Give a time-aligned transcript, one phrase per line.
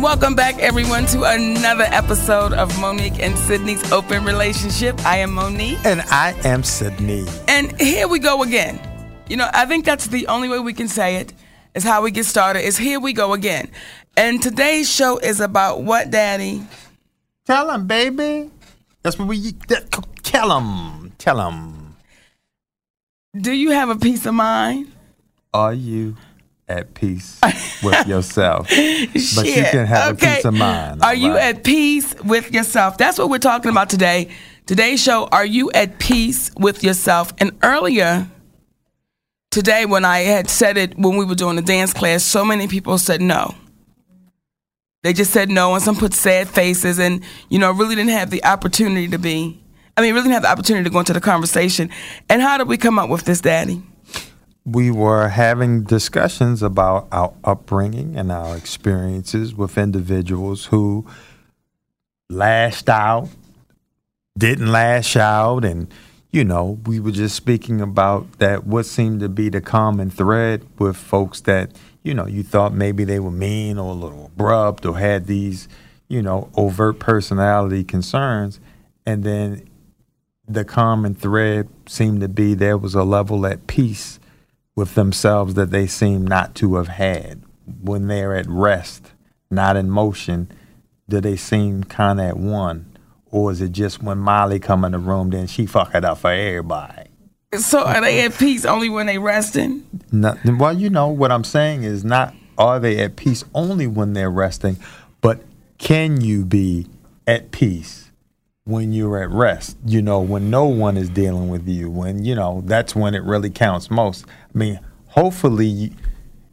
[0.00, 4.96] Welcome back, everyone, to another episode of Mo'Nique and Sidney's Open Relationship.
[5.04, 5.84] I am Mo'Nique.
[5.84, 7.26] And I am Sidney.
[7.48, 8.80] And here we go again.
[9.28, 11.32] You know, I think that's the only way we can say it,
[11.74, 13.72] is how we get started, is here we go again.
[14.16, 16.62] And today's show is about what, Daddy?
[17.44, 18.52] Tell him, baby.
[19.02, 19.90] That's what we that,
[20.22, 21.10] tell him.
[21.18, 21.96] Tell him.
[23.36, 24.92] Do you have a peace of mind?
[25.52, 26.16] Are you
[26.68, 27.40] at peace
[27.82, 28.68] with yourself?
[28.68, 30.32] but you can have okay.
[30.32, 31.02] a peace of mind.
[31.02, 32.98] Are all you at peace with yourself?
[32.98, 34.30] That's what we're talking about today.
[34.66, 37.32] Today's show, are you at peace with yourself?
[37.38, 38.28] And earlier
[39.50, 42.68] today, when I had said it when we were doing the dance class, so many
[42.68, 43.54] people said no.
[45.02, 48.30] They just said no, and some put sad faces, and you know, really didn't have
[48.30, 49.62] the opportunity to be.
[49.96, 51.90] I mean, really didn't have the opportunity to go into the conversation.
[52.28, 53.82] And how did we come up with this, Daddy?
[54.72, 61.06] We were having discussions about our upbringing and our experiences with individuals who
[62.28, 63.28] lashed out,
[64.36, 65.92] didn't lash out, and
[66.30, 70.66] you know, we were just speaking about that what seemed to be the common thread
[70.78, 71.70] with folks that,
[72.02, 75.68] you know, you thought maybe they were mean or a little abrupt or had these,
[76.06, 78.60] you know, overt personality concerns.
[79.06, 79.66] And then
[80.46, 84.20] the common thread seemed to be there was a level at peace
[84.78, 87.42] with themselves that they seem not to have had.
[87.82, 89.12] When they're at rest,
[89.50, 90.52] not in motion,
[91.08, 92.96] do they seem kind of at one?
[93.32, 96.18] Or is it just when Molly come in the room, then she fuck it up
[96.18, 97.08] for everybody?
[97.58, 99.84] So, are they at peace only when they resting?
[100.12, 104.12] Not, well, you know, what I'm saying is not are they at peace only when
[104.12, 104.76] they're resting,
[105.20, 105.42] but
[105.78, 106.86] can you be
[107.26, 108.07] at peace
[108.68, 109.78] when you're at rest?
[109.86, 113.22] You know, when no one is dealing with you, when, you know, that's when it
[113.22, 114.26] really counts most.
[114.54, 115.94] I mean, hopefully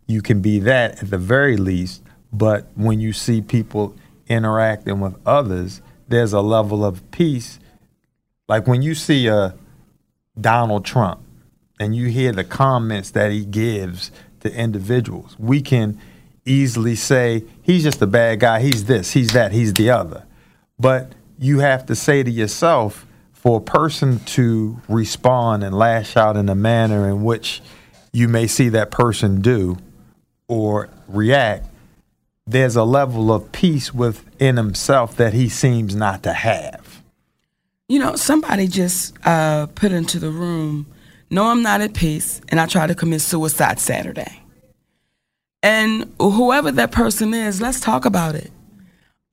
[0.07, 5.15] you, can be that at the very least, but when you see people interacting with
[5.25, 7.59] others, there's a level of peace.
[8.47, 9.53] Like when you see a
[10.39, 11.19] Donald Trump
[11.81, 15.99] and you hear the comments that he gives to individuals, we can
[16.45, 20.25] easily say he's just a bad guy, he's this, he's that, he's the other.
[20.79, 23.06] But you have to say to yourself,
[23.46, 27.62] for a person to respond and lash out in a manner in which
[28.12, 29.78] you may see that person do
[30.47, 31.68] or react,
[32.47, 37.03] there's a level of peace within himself that he seems not to have.
[37.88, 40.88] You know, somebody just uh, put into the room,
[41.29, 44.41] no, I'm not at peace, and I try to commit suicide Saturday.
[45.62, 48.52] And whoever that person is, let's talk about it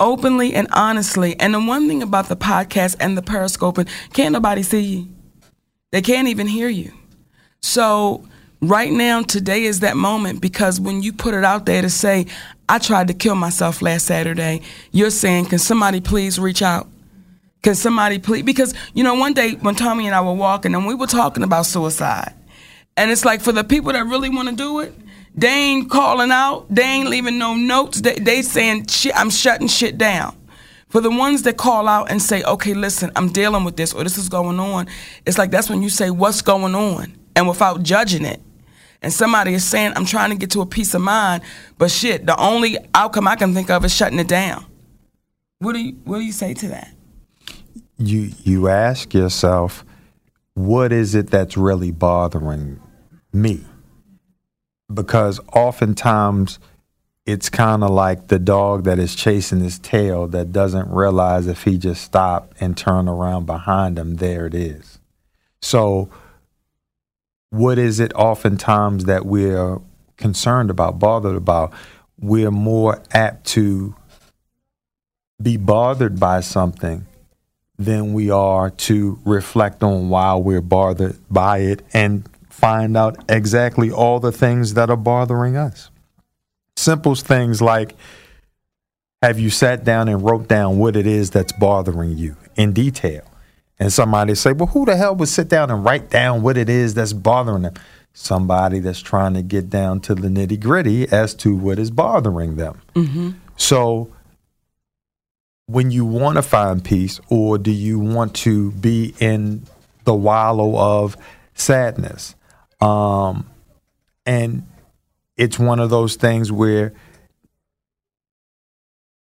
[0.02, 1.38] openly and honestly.
[1.40, 5.08] And the one thing about the podcast and the periscoping, can't nobody see you.
[5.92, 6.92] They can't even hear you.
[7.60, 8.26] So
[8.60, 12.26] right now, today is that moment because when you put it out there to say,
[12.68, 16.88] I tried to kill myself last Saturday, you're saying, can somebody please reach out?
[17.62, 18.42] Can somebody please?
[18.42, 21.44] Because, you know, one day when Tommy and I were walking and we were talking
[21.44, 22.34] about suicide,
[22.96, 24.94] and it's like for the people that really want to do it,
[25.34, 29.68] they ain't calling out, they ain't leaving no notes, they, they saying, shit, I'm shutting
[29.68, 30.36] shit down.
[30.88, 34.04] For the ones that call out and say, okay, listen, I'm dealing with this or
[34.04, 34.88] this is going on,
[35.24, 37.16] it's like that's when you say, what's going on?
[37.34, 38.42] And without judging it.
[39.00, 41.42] And somebody is saying, I'm trying to get to a peace of mind,
[41.78, 44.66] but shit, the only outcome I can think of is shutting it down.
[45.58, 46.92] What do you, what do you say to that?
[47.98, 49.84] You you ask yourself,
[50.54, 52.80] what is it that's really bothering
[53.32, 53.64] me?
[54.92, 56.58] Because oftentimes
[57.24, 61.64] it's kind of like the dog that is chasing his tail that doesn't realize if
[61.64, 64.98] he just stop and turn around behind him, there it is.
[65.60, 66.10] So,
[67.50, 69.78] what is it oftentimes that we're
[70.16, 71.72] concerned about, bothered about?
[72.18, 73.94] We're more apt to
[75.40, 77.06] be bothered by something
[77.78, 83.90] than we are to reflect on why we're bothered by it and find out exactly
[83.90, 85.90] all the things that are bothering us.
[86.76, 87.96] Simple things like
[89.22, 93.22] have you sat down and wrote down what it is that's bothering you in detail?
[93.78, 96.68] And somebody say, well, who the hell would sit down and write down what it
[96.68, 97.74] is that's bothering them?
[98.12, 102.56] Somebody that's trying to get down to the nitty gritty as to what is bothering
[102.56, 102.80] them.
[102.94, 103.30] Mm-hmm.
[103.56, 104.12] So,
[105.66, 109.62] when you want to find peace, or do you want to be in
[110.04, 111.16] the wallow of
[111.54, 112.34] sadness?
[112.82, 113.48] Um,
[114.26, 114.66] and
[115.36, 116.92] it's one of those things where,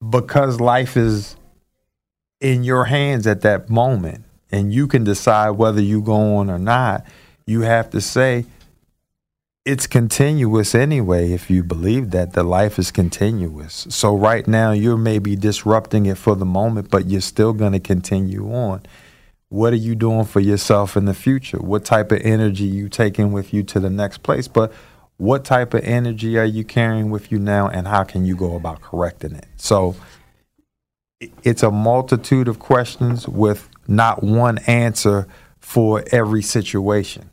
[0.07, 1.37] because life is
[2.41, 6.59] in your hands at that moment, and you can decide whether you go on or
[6.59, 7.05] not,
[7.45, 8.45] you have to say,
[9.65, 13.87] it's continuous anyway if you believe that the life is continuous.
[13.89, 17.79] So right now you're maybe disrupting it for the moment but you're still going to
[17.79, 18.83] continue on
[19.49, 21.57] what are you doing for yourself in the future?
[21.57, 24.47] What type of energy you taking with you to the next place?
[24.47, 24.73] But
[25.17, 28.55] what type of energy are you carrying with you now and how can you go
[28.55, 29.47] about correcting it?
[29.55, 29.95] So
[31.43, 35.27] it's a multitude of questions with not one answer
[35.59, 37.29] for every situation.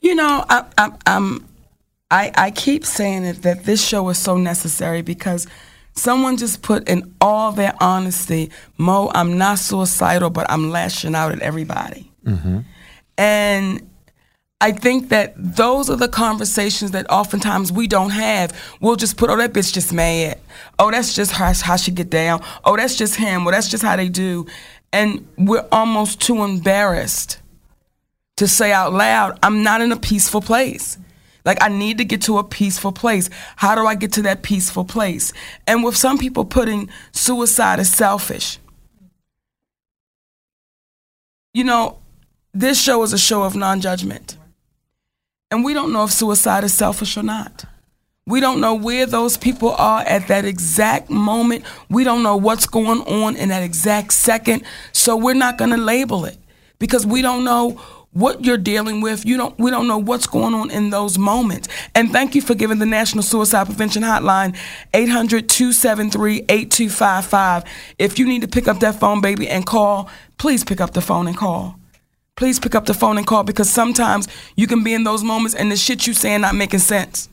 [0.00, 1.40] You know, I, I,
[2.10, 5.46] I, I keep saying it that this show is so necessary because
[5.94, 11.32] someone just put in all their honesty, Mo, I'm not suicidal, but I'm lashing out
[11.32, 12.10] at everybody.
[12.24, 12.60] Mm-hmm.
[13.18, 13.90] And
[14.62, 18.52] I think that those are the conversations that oftentimes we don't have.
[18.80, 20.38] We'll just put, oh, that bitch just mad.
[20.78, 22.42] Oh, that's just how, how she get down.
[22.64, 23.44] Oh, that's just him.
[23.44, 24.46] Well, that's just how they do.
[24.92, 27.38] And we're almost too embarrassed
[28.36, 30.98] to say out loud, I'm not in a peaceful place.
[31.44, 33.30] Like, I need to get to a peaceful place.
[33.56, 35.32] How do I get to that peaceful place?
[35.66, 38.58] And with some people putting suicide as selfish,
[41.52, 41.98] you know,
[42.52, 44.36] this show is a show of non judgment.
[45.50, 47.64] And we don't know if suicide is selfish or not.
[48.26, 51.64] We don't know where those people are at that exact moment.
[51.88, 54.62] We don't know what's going on in that exact second.
[54.92, 56.38] So we're not going to label it
[56.78, 57.80] because we don't know
[58.12, 59.24] what you're dealing with.
[59.24, 61.68] You don't we don't know what's going on in those moments.
[61.94, 64.56] And thank you for giving the National Suicide Prevention Hotline
[64.92, 67.66] 800-273-8255.
[67.98, 71.00] If you need to pick up that phone baby and call, please pick up the
[71.00, 71.76] phone and call.
[72.36, 74.26] Please pick up the phone and call because sometimes
[74.56, 77.28] you can be in those moments and the shit you saying not making sense.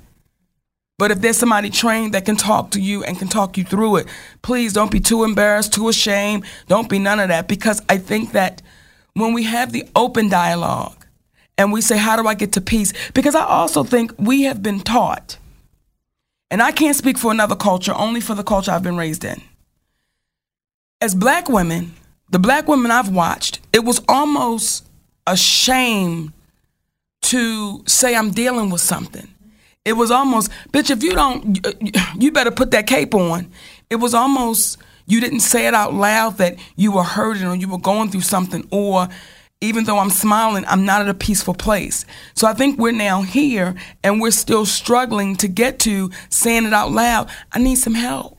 [0.99, 3.97] But if there's somebody trained that can talk to you and can talk you through
[3.97, 4.07] it,
[4.41, 6.43] please don't be too embarrassed, too ashamed.
[6.67, 8.63] Don't be none of that because I think that
[9.17, 11.05] when we have the open dialogue
[11.57, 12.93] and we say, How do I get to peace?
[13.13, 15.37] Because I also think we have been taught,
[16.49, 19.41] and I can't speak for another culture, only for the culture I've been raised in.
[21.01, 21.93] As black women,
[22.29, 24.85] the black women I've watched, it was almost
[25.25, 26.33] a shame
[27.23, 29.27] to say I'm dealing with something.
[29.83, 31.65] It was almost, bitch, if you don't,
[32.21, 33.49] you better put that cape on.
[33.89, 37.67] It was almost, you didn't say it out loud that you were hurting or you
[37.67, 39.07] were going through something, or
[39.59, 42.05] even though I'm smiling, I'm not at a peaceful place.
[42.35, 43.73] So I think we're now here
[44.03, 47.29] and we're still struggling to get to saying it out loud.
[47.51, 48.37] I need some help.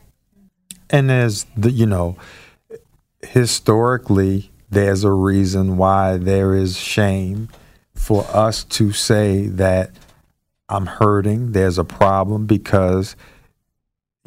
[0.90, 2.16] And as the, you know,
[3.22, 7.48] historically, there's a reason why there is shame
[7.94, 9.90] for us to say that
[10.68, 13.16] I'm hurting, there's a problem, because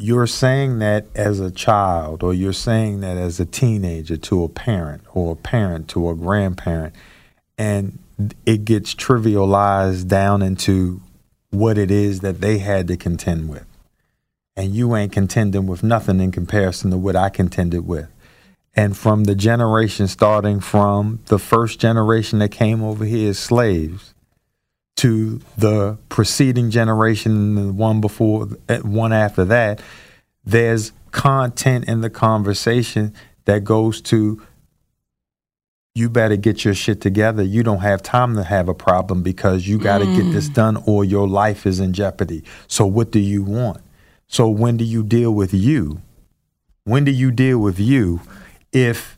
[0.02, 4.50] you're saying that as a child, or you're saying that as a teenager to a
[4.50, 6.96] parent, or a parent to a grandparent,
[7.58, 8.00] and
[8.46, 11.02] it gets trivialized down into
[11.52, 13.66] what it is that they had to contend with.
[14.56, 18.10] And you ain't contending with nothing in comparison to what I contended with.
[18.74, 24.11] And from the generation starting from the first generation that came over here as slaves
[25.02, 29.82] to the preceding generation and the one before, eh, one after that,
[30.46, 33.12] there's content in the conversation
[33.46, 34.40] that goes to
[35.96, 37.42] you better get your shit together.
[37.42, 40.78] You don't have time to have a problem because you got to get this done
[40.86, 42.44] or your life is in jeopardy.
[42.68, 43.82] So, what do you want?
[44.28, 46.04] So, when do you deal with you?
[46.84, 48.22] When do you deal with you
[48.72, 49.18] if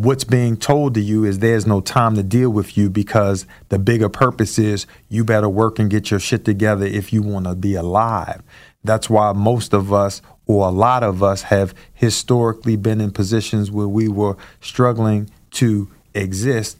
[0.00, 3.78] what's being told to you is there's no time to deal with you because the
[3.78, 7.54] bigger purpose is you better work and get your shit together if you want to
[7.54, 8.42] be alive?
[8.82, 13.70] That's why most of us, or a lot of us, have historically been in positions
[13.70, 16.78] where we were struggling to exist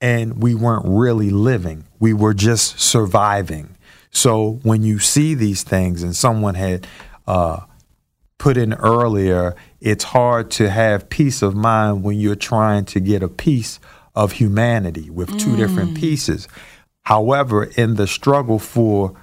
[0.00, 1.84] and we weren't really living.
[2.00, 3.76] We were just surviving.
[4.10, 6.88] So when you see these things and someone had
[7.24, 7.60] uh,
[8.38, 13.22] put in earlier, it's hard to have peace of mind when you're trying to get
[13.22, 13.78] a piece
[14.14, 16.00] of humanity with two different mm.
[16.00, 16.48] pieces.
[17.02, 19.14] However, in the struggle for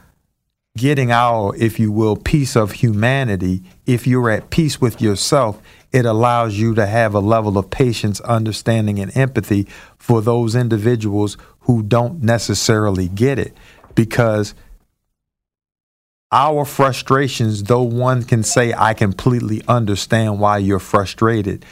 [0.78, 6.06] getting our, if you will, piece of humanity, if you're at peace with yourself, it
[6.06, 11.82] allows you to have a level of patience, understanding, and empathy for those individuals who
[11.84, 13.56] don't necessarily get it.
[13.96, 14.54] Because
[16.32, 21.66] our frustrations, though one can say, I completely understand why you're frustrated,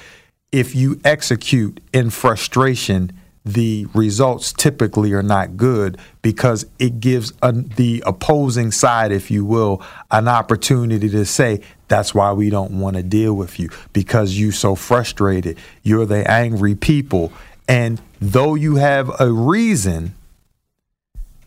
[0.52, 3.12] if you execute in frustration,
[3.46, 9.44] the results typically are not good because it gives a, the opposing side, if you
[9.44, 9.82] will,
[10.12, 14.54] an opportunity to say, that's why we don't want to deal with you because you're
[14.54, 15.58] so frustrated.
[15.82, 17.34] You're the angry people.
[17.68, 20.16] And though you have a reason,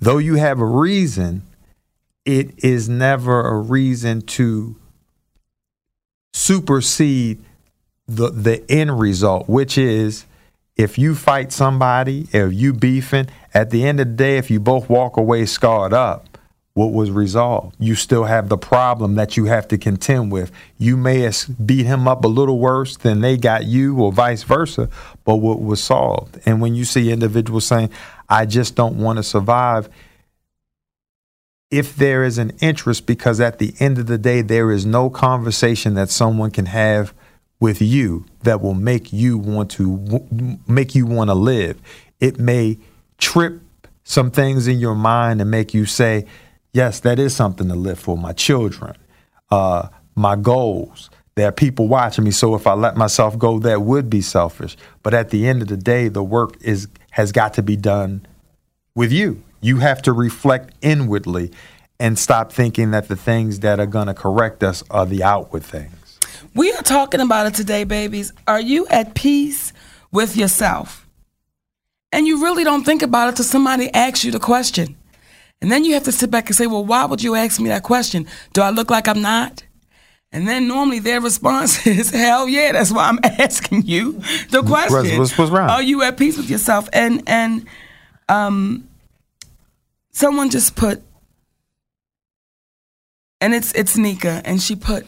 [0.01, 1.43] though you have a reason,
[2.26, 4.76] it is never a reason to
[6.35, 7.42] supersede
[8.06, 10.26] the the end result, which is
[10.76, 14.61] if you fight somebody, if you beefing, at the end of the day, if you
[14.61, 16.37] both walk away scarred up,
[16.75, 17.75] what was resolved?
[17.78, 20.52] You still have the problem that you have to contend with.
[20.76, 21.30] You may
[21.64, 24.90] beat him up a little worse than they got you, or vice versa,
[25.25, 26.38] but what was solved?
[26.45, 27.88] And when you see individuals saying,
[28.28, 29.88] I just don't want to survive,
[31.71, 35.11] if there is an interest, because at the end of the day, there is no
[35.11, 37.13] conversation that someone can have
[37.59, 41.81] with you that will make you want to make you want to live.
[42.21, 42.79] It may
[43.19, 43.61] trip
[44.05, 46.27] some things in your mind and make you say,
[46.73, 48.95] "Yes, that is something to live for." My children,
[49.51, 51.11] uh, my goals.
[51.35, 54.77] There are people watching me, so if I let myself go, that would be selfish.
[55.03, 58.27] But at the end of the day, the work is has got to be done
[58.95, 59.43] with you.
[59.61, 61.51] You have to reflect inwardly
[61.99, 65.65] and stop thinking that the things that are going to correct us are the outward
[65.65, 66.19] things.
[66.55, 68.33] We are talking about it today, babies.
[68.47, 69.73] Are you at peace
[70.13, 71.07] with yourself?
[72.13, 74.97] And you really don't think about it till somebody asks you the question.
[75.61, 77.69] And then you have to sit back and say, well, why would you ask me
[77.71, 78.27] that question?
[78.53, 79.65] Do I look like I'm not?
[80.33, 84.21] And then normally their response is, hell yeah, that's why I'm asking you
[84.51, 85.19] the question.
[85.19, 85.71] what's- what's wrong?
[85.71, 86.89] Are you at peace with yourself?
[86.93, 87.67] And and
[88.29, 88.87] um
[90.17, 91.03] someone just put
[93.41, 95.07] and it's it's Nika, and she put,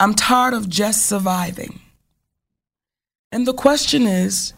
[0.00, 1.80] I'm tired of just surviving.
[3.30, 4.52] And the question is,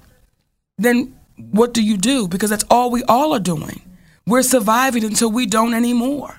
[0.79, 2.27] then what do you do?
[2.29, 3.83] Because that's all we all are doing.
[4.27, 6.39] We're surviving until we don't anymore.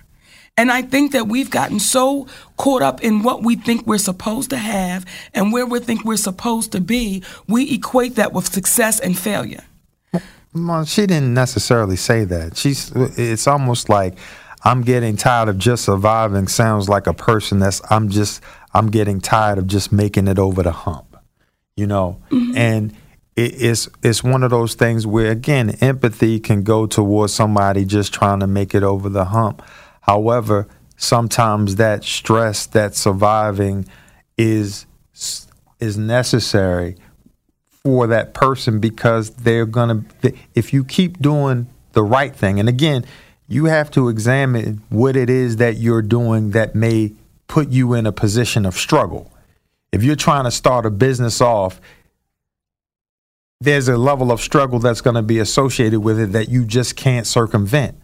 [0.57, 2.27] And I think that we've gotten so
[2.57, 6.17] caught up in what we think we're supposed to have and where we think we're
[6.17, 9.63] supposed to be, we equate that with success and failure.
[10.53, 12.57] Well, she didn't necessarily say that.
[12.57, 12.91] She's.
[12.95, 14.15] It's almost like
[14.63, 16.47] I'm getting tired of just surviving.
[16.47, 17.81] Sounds like a person that's.
[17.89, 18.41] I'm just.
[18.73, 21.17] I'm getting tired of just making it over the hump.
[21.75, 22.55] You know, mm-hmm.
[22.55, 22.93] and
[23.35, 28.13] it, it's it's one of those things where again, empathy can go towards somebody just
[28.13, 29.63] trying to make it over the hump.
[30.01, 30.67] However,
[30.97, 33.87] sometimes that stress, that surviving,
[34.37, 34.85] is
[35.79, 36.95] is necessary
[37.83, 42.69] for that person because they're going to if you keep doing the right thing and
[42.69, 43.05] again
[43.47, 47.11] you have to examine what it is that you're doing that may
[47.47, 49.29] put you in a position of struggle.
[49.91, 51.81] If you're trying to start a business off
[53.59, 56.95] there's a level of struggle that's going to be associated with it that you just
[56.95, 57.97] can't circumvent.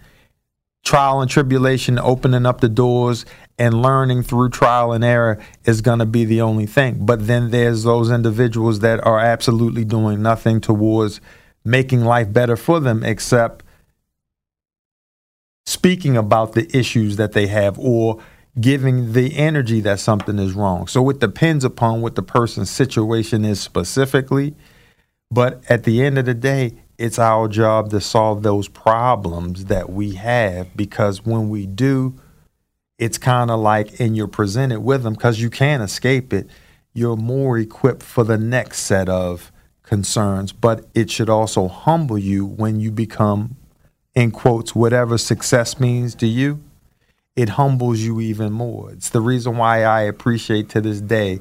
[0.85, 3.25] Trial and tribulation, opening up the doors
[3.59, 7.05] and learning through trial and error is going to be the only thing.
[7.05, 11.19] But then there's those individuals that are absolutely doing nothing towards
[11.65, 13.63] making life better for them except
[15.65, 18.19] speaking about the issues that they have or
[18.59, 20.87] giving the energy that something is wrong.
[20.87, 24.55] So it depends upon what the person's situation is specifically.
[25.29, 29.89] But at the end of the day, it's our job to solve those problems that
[29.89, 32.19] we have because when we do,
[32.99, 36.47] it's kind of like, and you're presented with them because you can't escape it,
[36.93, 39.51] you're more equipped for the next set of
[39.83, 40.51] concerns.
[40.51, 43.55] But it should also humble you when you become,
[44.13, 46.59] in quotes, whatever success means to you.
[47.37, 48.91] It humbles you even more.
[48.91, 51.39] It's the reason why I appreciate to this day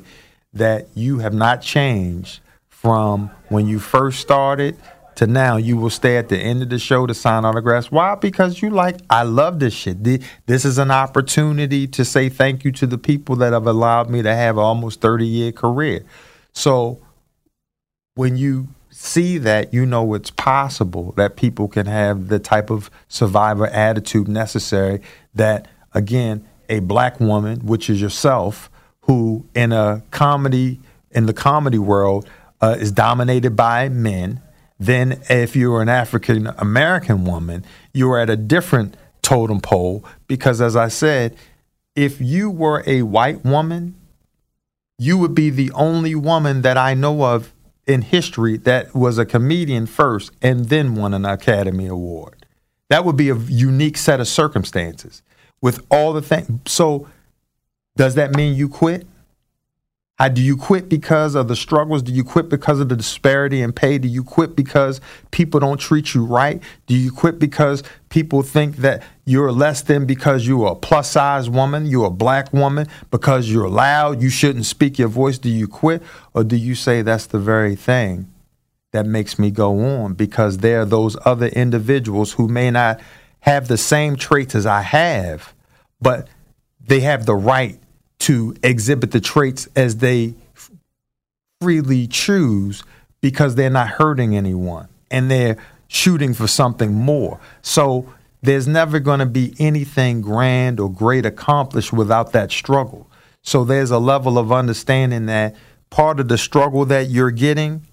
[0.53, 2.39] that you have not changed
[2.69, 4.77] from when you first started
[5.19, 7.91] to now you will stay at the end of the show to sign autographs.
[7.91, 8.15] Why?
[8.15, 10.05] Because you like, I love this shit.
[10.47, 14.23] This is an opportunity to say thank you to the people that have allowed me
[14.23, 16.05] to have an almost 30 year career.
[16.53, 17.01] So
[18.15, 22.89] when you see that, you know it's possible that people can have the type of
[23.09, 25.01] survivor attitude necessary
[25.35, 28.71] that, again, a black woman, which is yourself,
[29.03, 30.79] who in a comedy
[31.11, 32.29] in the comedy world
[32.61, 34.41] uh, is dominated by men.
[34.79, 40.05] Then, if you were an African American woman, You were at a different totem pole
[40.29, 41.37] because, as I said,
[41.97, 43.97] if you were a white woman,
[44.99, 47.53] you would be the only woman that I know of
[47.87, 52.47] in history that was a comedian first and then won an Academy Award.
[52.89, 55.23] That would be a unique set of circumstances
[55.61, 56.61] with all the things.
[56.67, 57.09] So,
[57.97, 59.07] does that mean you quit?
[60.27, 62.03] Do you quit because of the struggles?
[62.03, 63.99] Do you quit because of the disparity in pay?
[63.99, 66.61] Do you quit because people don't treat you right?
[66.87, 71.49] Do you quit because people think that you're less than because you're a plus size
[71.49, 75.39] woman, you're a black woman, because you're loud, you shouldn't speak your voice?
[75.39, 76.03] Do you quit?
[76.35, 78.29] Or do you say that's the very thing
[78.91, 80.15] that makes me go on?
[80.15, 83.01] Because there are those other individuals who may not
[83.41, 85.55] have the same traits as I have,
[86.01, 86.27] but
[86.81, 87.79] they have the right
[88.21, 90.35] to exhibit the traits as they
[91.61, 92.83] freely choose
[93.21, 95.57] because they're not hurting anyone and they're
[95.89, 97.41] shooting for something more.
[97.63, 103.09] So there's never going to be anything grand or great accomplished without that struggle.
[103.43, 105.57] So there's a level of understanding that
[105.91, 107.87] part of the struggle that you're getting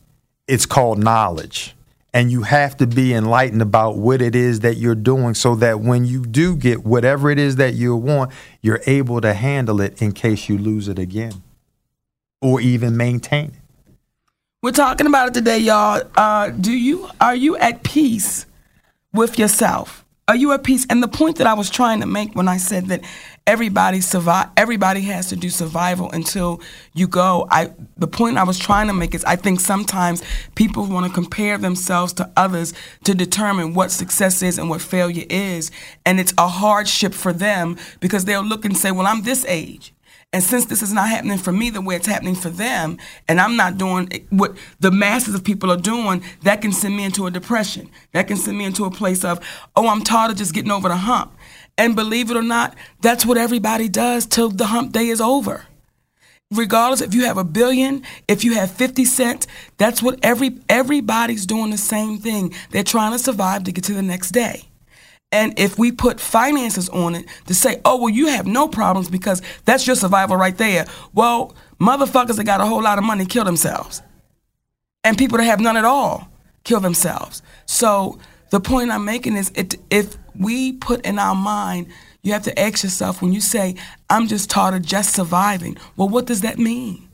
[0.47, 1.75] it's called knowledge
[2.15, 5.81] and you have to be enlightened about what it is that you're doing so that
[5.81, 8.31] when you do get whatever it is that you want,
[8.61, 11.43] you're able to handle it in case you lose it again
[12.41, 13.95] or even maintain it.
[14.63, 16.03] We're talking about it today, y'all.
[16.15, 18.45] Uh, do you are you at peace
[19.11, 20.05] with yourself?
[20.29, 20.87] Are you at peace?
[20.89, 23.03] And the point that I was trying to make when I said that
[23.47, 26.61] everybody survive, everybody has to do survival until
[26.93, 27.47] you go.
[27.51, 30.23] I the point I was trying to make is I think sometimes
[30.55, 32.73] people want to compare themselves to others
[33.03, 35.71] to determine what success is and what failure is,
[36.05, 39.93] and it's a hardship for them because they'll look and say, "Well, I'm this age."
[40.33, 42.97] And since this is not happening for me the way it's happening for them,
[43.27, 47.05] and I'm not doing what the masses of people are doing, that can send me
[47.05, 47.89] into a depression.
[48.11, 49.39] That can send me into a place of,
[49.77, 51.31] oh, I'm tired of just getting over the hump.
[51.77, 55.65] And believe it or not, that's what everybody does till the hump day is over.
[56.51, 61.45] Regardless if you have a billion, if you have 50 cents, that's what every everybody's
[61.45, 62.53] doing the same thing.
[62.69, 64.63] They're trying to survive to get to the next day.
[65.31, 69.09] And if we put finances on it to say, oh, well, you have no problems
[69.09, 70.85] because that's your survival right there.
[71.13, 74.01] Well, motherfuckers that got a whole lot of money kill themselves.
[75.03, 76.29] And people that have none at all
[76.63, 77.41] kill themselves.
[77.65, 78.19] So
[78.51, 81.87] the point I'm making is it, if we put in our mind,
[82.21, 83.75] you have to ask yourself when you say,
[84.09, 87.07] I'm just tired of just surviving, well, what does that mean?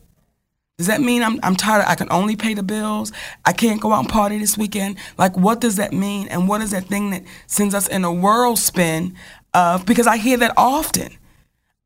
[0.77, 1.83] Does that mean I'm, I'm tired?
[1.83, 3.11] Of, I can only pay the bills.
[3.45, 4.97] I can't go out and party this weekend.
[5.17, 6.27] Like, what does that mean?
[6.29, 9.15] And what is that thing that sends us in a whirl spin?
[9.53, 11.15] Of because I hear that often.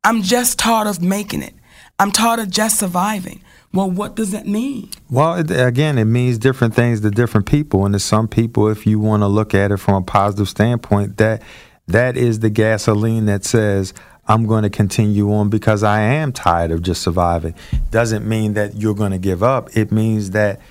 [0.05, 1.55] I'm just tired of making it.
[1.99, 3.43] I'm tired of just surviving.
[3.75, 4.89] Well, what does that mean?
[5.09, 8.87] Well, it, again, it means different things to different people, and to some people, if
[8.87, 11.41] you want to look at it from a positive standpoint, that
[11.85, 13.93] that is the gasoline that says
[14.27, 17.53] I'm going to continue on because I am tired of just surviving.
[17.91, 19.75] Doesn't mean that you're going to give up.
[19.75, 20.61] It means that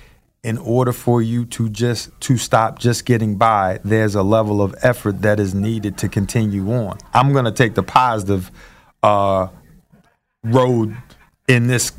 [0.43, 4.75] in order for you to just to stop just getting by, there's a level of
[4.81, 6.97] effort that is needed to continue on.
[7.13, 8.51] I'm going to take the positive
[9.03, 9.47] uh,
[10.43, 10.97] road
[11.47, 11.91] in this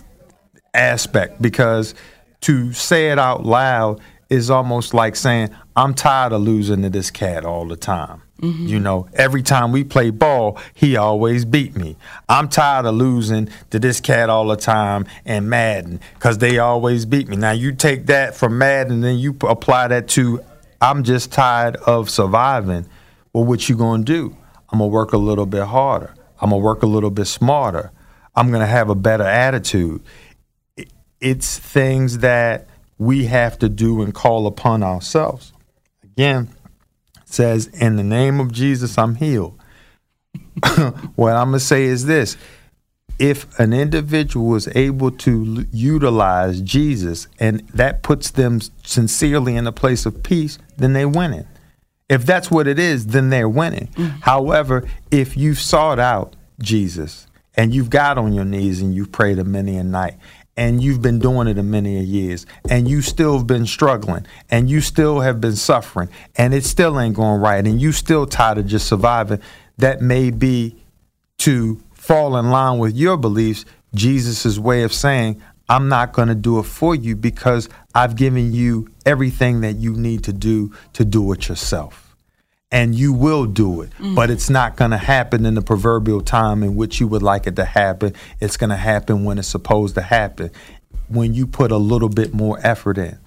[0.77, 1.95] aspect because
[2.43, 7.11] to say it out loud is almost like saying, I'm tired of losing to this
[7.11, 8.23] cat all the time.
[8.41, 8.67] Mm-hmm.
[8.67, 11.97] You know, every time we play ball, he always beat me.
[12.29, 17.07] I'm tired of losing to this cat all the time and Madden because they always
[17.07, 17.37] beat me.
[17.37, 20.41] Now, you take that from Madden and then you apply that to
[20.81, 22.87] I'm just tired of surviving.
[23.33, 24.37] Well, what you going to do?
[24.71, 26.15] I'm going to work a little bit harder.
[26.41, 27.93] I'm going to work a little bit smarter.
[28.35, 30.03] I'm going to have a better attitude.
[31.21, 35.53] It's things that we have to do and call upon ourselves.
[36.03, 36.49] Again,
[37.25, 39.59] says, In the name of Jesus, I'm healed.
[41.17, 42.37] what I'm going to say is this
[43.19, 49.67] if an individual is able to l- utilize Jesus and that puts them sincerely in
[49.67, 51.47] a place of peace, then they're winning.
[52.09, 53.89] If that's what it is, then they're winning.
[53.95, 54.23] Mm.
[54.23, 59.39] However, if you've sought out Jesus and you've got on your knees and you've prayed
[59.39, 60.17] a many a night
[60.57, 64.71] and you've been doing it a many years and you still have been struggling and
[64.71, 68.59] you still have been suffering and it still ain't going right and you still tired
[68.59, 69.41] of just surviving
[69.79, 70.77] that may be
[71.39, 73.65] to fall in line with your beliefs
[73.95, 78.53] jesus' way of saying i'm not going to do it for you because i've given
[78.53, 82.06] you everything that you need to do to do it yourself
[82.71, 83.91] and you will do it.
[83.91, 84.15] Mm-hmm.
[84.15, 87.47] But it's not going to happen in the proverbial time in which you would like
[87.47, 88.15] it to happen.
[88.41, 90.51] It's going to happen when it's supposed to happen,
[91.09, 93.19] when you put a little bit more effort in.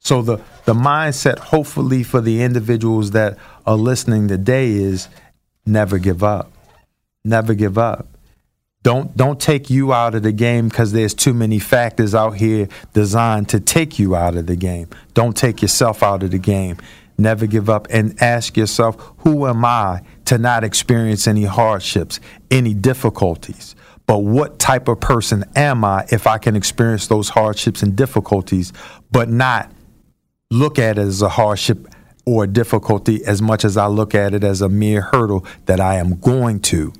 [0.00, 5.08] So the the mindset, hopefully, for the individuals that are listening today is
[5.64, 6.52] never give up.
[7.24, 8.08] Never give up.
[8.82, 12.68] Don't don't take you out of the game because there's too many factors out here
[12.92, 14.90] designed to take you out of the game.
[15.14, 16.76] Don't take yourself out of the game.
[17.16, 22.18] Never give up and ask yourself, who am I to not experience any hardships,
[22.50, 23.76] any difficulties?
[24.06, 28.72] But what type of person am I if I can experience those hardships and difficulties,
[29.10, 29.70] but not
[30.50, 31.88] look at it as a hardship
[32.26, 35.80] or a difficulty as much as I look at it as a mere hurdle that
[35.80, 36.92] I am going to,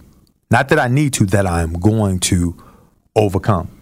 [0.51, 2.57] not that I need to, that I am going to
[3.17, 3.74] overcome.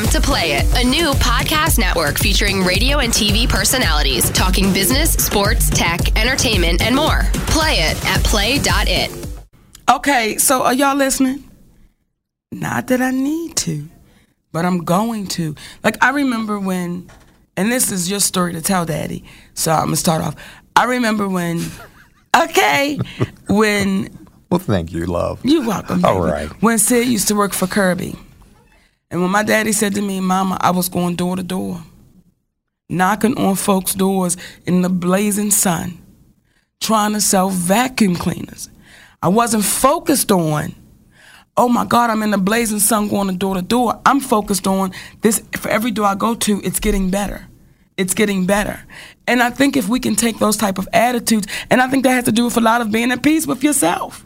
[0.00, 5.12] Welcome to Play It, a new podcast network featuring radio and TV personalities talking business,
[5.12, 7.24] sports, tech, entertainment, and more.
[7.48, 9.10] Play it at play.it.
[9.90, 11.44] Okay, so are y'all listening?
[12.50, 13.90] Not that I need to,
[14.52, 15.54] but I'm going to.
[15.84, 17.10] Like, I remember when,
[17.58, 20.34] and this is your story to tell, Daddy, so I'm gonna start off.
[20.76, 21.60] I remember when,
[22.34, 22.98] okay,
[23.50, 25.40] when Well, thank you, love.
[25.44, 26.02] You're welcome.
[26.06, 26.32] All baby.
[26.32, 26.62] right.
[26.62, 28.16] When Sid used to work for Kirby,
[29.10, 31.82] and when my daddy said to me, Mama, I was going door to door,
[32.88, 35.98] knocking on folks' doors in the blazing sun,
[36.80, 38.70] trying to sell vacuum cleaners.
[39.22, 40.74] I wasn't focused on,
[41.56, 44.00] oh my God, I'm in the blazing sun going door to door.
[44.06, 47.46] I'm focused on this, for every door I go to, it's getting better.
[47.98, 48.80] It's getting better.
[49.26, 52.12] And I think if we can take those type of attitudes, and I think that
[52.12, 54.24] has to do with a lot of being at peace with yourself.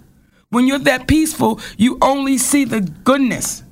[0.50, 3.63] When you're that peaceful, you only see the goodness.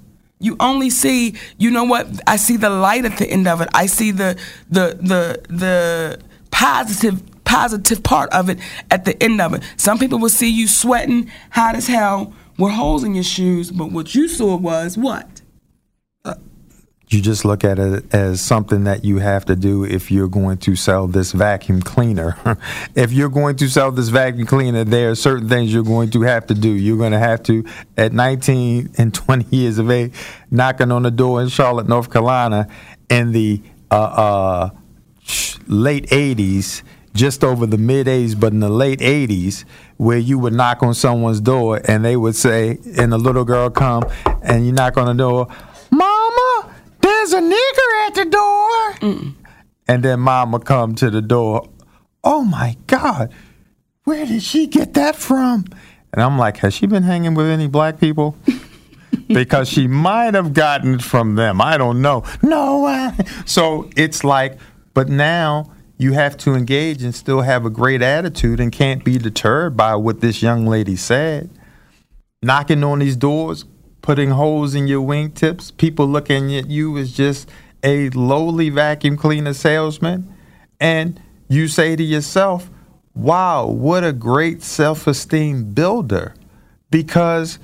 [0.42, 2.08] You only see, you know what?
[2.26, 3.68] I see the light at the end of it.
[3.72, 4.36] I see the
[4.68, 8.58] the the the positive positive part of it
[8.90, 9.62] at the end of it.
[9.76, 13.92] Some people will see you sweating hot as hell with holes in your shoes, but
[13.92, 15.31] what you saw was what?
[17.12, 20.56] You just look at it as something that you have to do if you're going
[20.58, 22.38] to sell this vacuum cleaner.
[22.94, 26.22] if you're going to sell this vacuum cleaner, there are certain things you're going to
[26.22, 26.70] have to do.
[26.70, 27.66] You're going to have to,
[27.98, 30.14] at 19 and 20 years of age,
[30.50, 32.66] knocking on the door in Charlotte, North Carolina,
[33.10, 34.70] in the uh, uh,
[35.66, 39.66] late 80s, just over the mid 80s, but in the late 80s,
[39.98, 43.68] where you would knock on someone's door and they would say, and the little girl
[43.68, 44.02] come
[44.42, 45.48] and you knock on the door,
[47.22, 49.32] there's a nigger at the door.
[49.86, 51.68] And then mama come to the door.
[52.24, 53.32] Oh my God,
[54.04, 55.64] where did she get that from?
[56.12, 58.36] And I'm like, has she been hanging with any black people?
[59.28, 61.60] because she might have gotten it from them.
[61.60, 62.24] I don't know.
[62.42, 62.86] No.
[62.86, 63.16] I...
[63.46, 64.58] So it's like,
[64.94, 69.18] but now you have to engage and still have a great attitude and can't be
[69.18, 71.50] deterred by what this young lady said.
[72.42, 73.64] Knocking on these doors,
[74.02, 77.48] putting holes in your wingtips, people looking at you as just
[77.82, 80.32] a lowly vacuum cleaner salesman.
[80.80, 82.68] And you say to yourself,
[83.14, 86.34] wow, what a great self esteem builder.
[86.90, 87.58] Because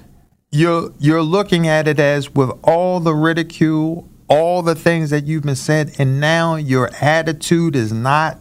[0.51, 5.42] you're you're looking at it as with all the ridicule, all the things that you've
[5.42, 8.38] been said, and now your attitude is not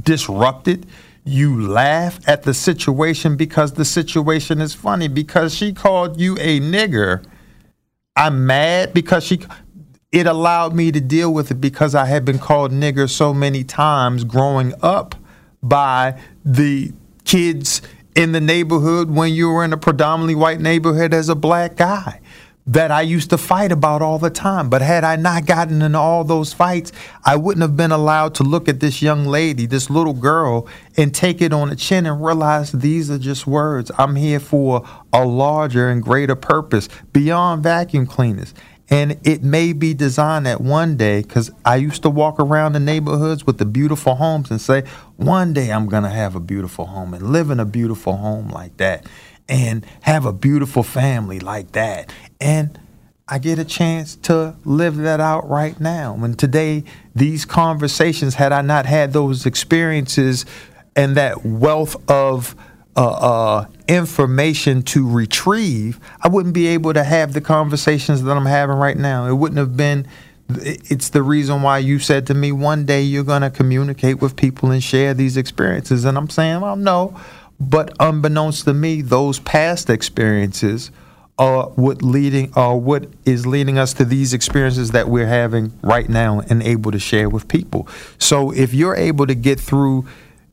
[0.00, 0.86] disrupted.
[1.24, 5.08] You laugh at the situation because the situation is funny.
[5.08, 7.24] Because she called you a nigger,
[8.16, 9.40] I'm mad because she.
[10.12, 13.62] It allowed me to deal with it because I had been called nigger so many
[13.62, 15.14] times growing up
[15.62, 16.92] by the
[17.24, 17.80] kids
[18.16, 22.19] in the neighborhood when you were in a predominantly white neighborhood as a black guy
[22.70, 24.70] that I used to fight about all the time.
[24.70, 26.92] But had I not gotten in all those fights,
[27.24, 31.12] I wouldn't have been allowed to look at this young lady, this little girl, and
[31.12, 33.90] take it on the chin and realize these are just words.
[33.98, 38.54] I'm here for a larger and greater purpose beyond vacuum cleaners.
[38.88, 42.80] And it may be designed that one day, because I used to walk around the
[42.80, 44.84] neighborhoods with the beautiful homes and say,
[45.16, 48.48] one day I'm going to have a beautiful home and live in a beautiful home
[48.48, 49.06] like that
[49.50, 52.10] and have a beautiful family like that.
[52.40, 52.78] And
[53.28, 56.16] I get a chance to live that out right now.
[56.22, 56.84] And today,
[57.14, 60.46] these conversations, had I not had those experiences
[60.96, 62.54] and that wealth of
[62.96, 68.46] uh, uh, information to retrieve, I wouldn't be able to have the conversations that I'm
[68.46, 69.26] having right now.
[69.26, 70.06] It wouldn't have been.
[70.48, 74.34] It's the reason why you said to me one day you're going to communicate with
[74.34, 76.04] people and share these experiences.
[76.04, 77.20] And I'm saying, well, no.
[77.60, 80.90] But unbeknownst to me, those past experiences
[81.38, 86.08] are what leading are what is leading us to these experiences that we're having right
[86.08, 87.88] now and able to share with people.
[88.18, 90.06] So if you're able to get through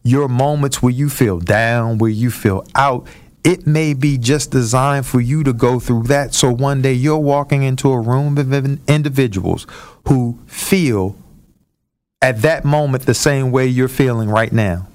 [0.04, 3.06] your moments where you feel down, where you feel out,
[3.44, 6.34] it may be just designed for you to go through that.
[6.34, 8.54] So one day you're walking into a room of
[8.90, 9.68] individuals
[10.08, 11.18] who feel
[12.22, 14.88] at that moment the same way you're feeling right now.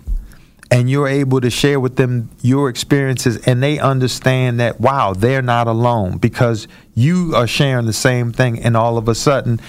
[0.72, 5.42] And you're able to share with them your experiences, and they understand that, wow, they're
[5.42, 8.58] not alone because you are sharing the same thing.
[8.58, 9.60] And all of a sudden,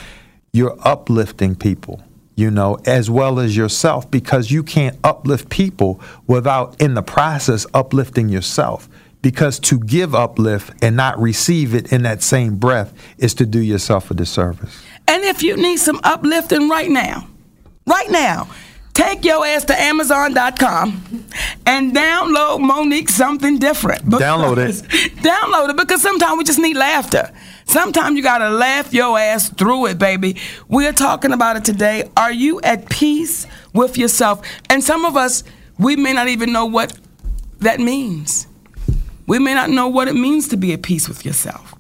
[0.53, 2.01] you're uplifting people
[2.35, 7.65] you know, as well as yourself, because you can't uplift people without, in the process,
[7.73, 8.89] uplifting yourself.
[9.21, 13.59] Because to give uplift and not receive it in that same breath is to do
[13.59, 14.83] yourself a disservice.
[15.07, 17.27] And if you need some uplifting right now,
[17.87, 18.49] right now,
[18.93, 21.25] take your ass to Amazon.com
[21.65, 24.03] and download Mo'Nique something different.
[24.09, 24.75] Download it.
[25.23, 27.31] download it because sometimes we just need laughter.
[27.65, 30.37] Sometimes you gotta laugh your ass through it, baby.
[30.67, 32.09] We're talking about it today.
[32.15, 34.45] Are you at peace with yourself?
[34.69, 35.43] And some of us,
[35.79, 36.97] we may not even know what
[37.59, 38.47] that means.
[39.25, 41.73] We may not know what it means to be at peace with yourself.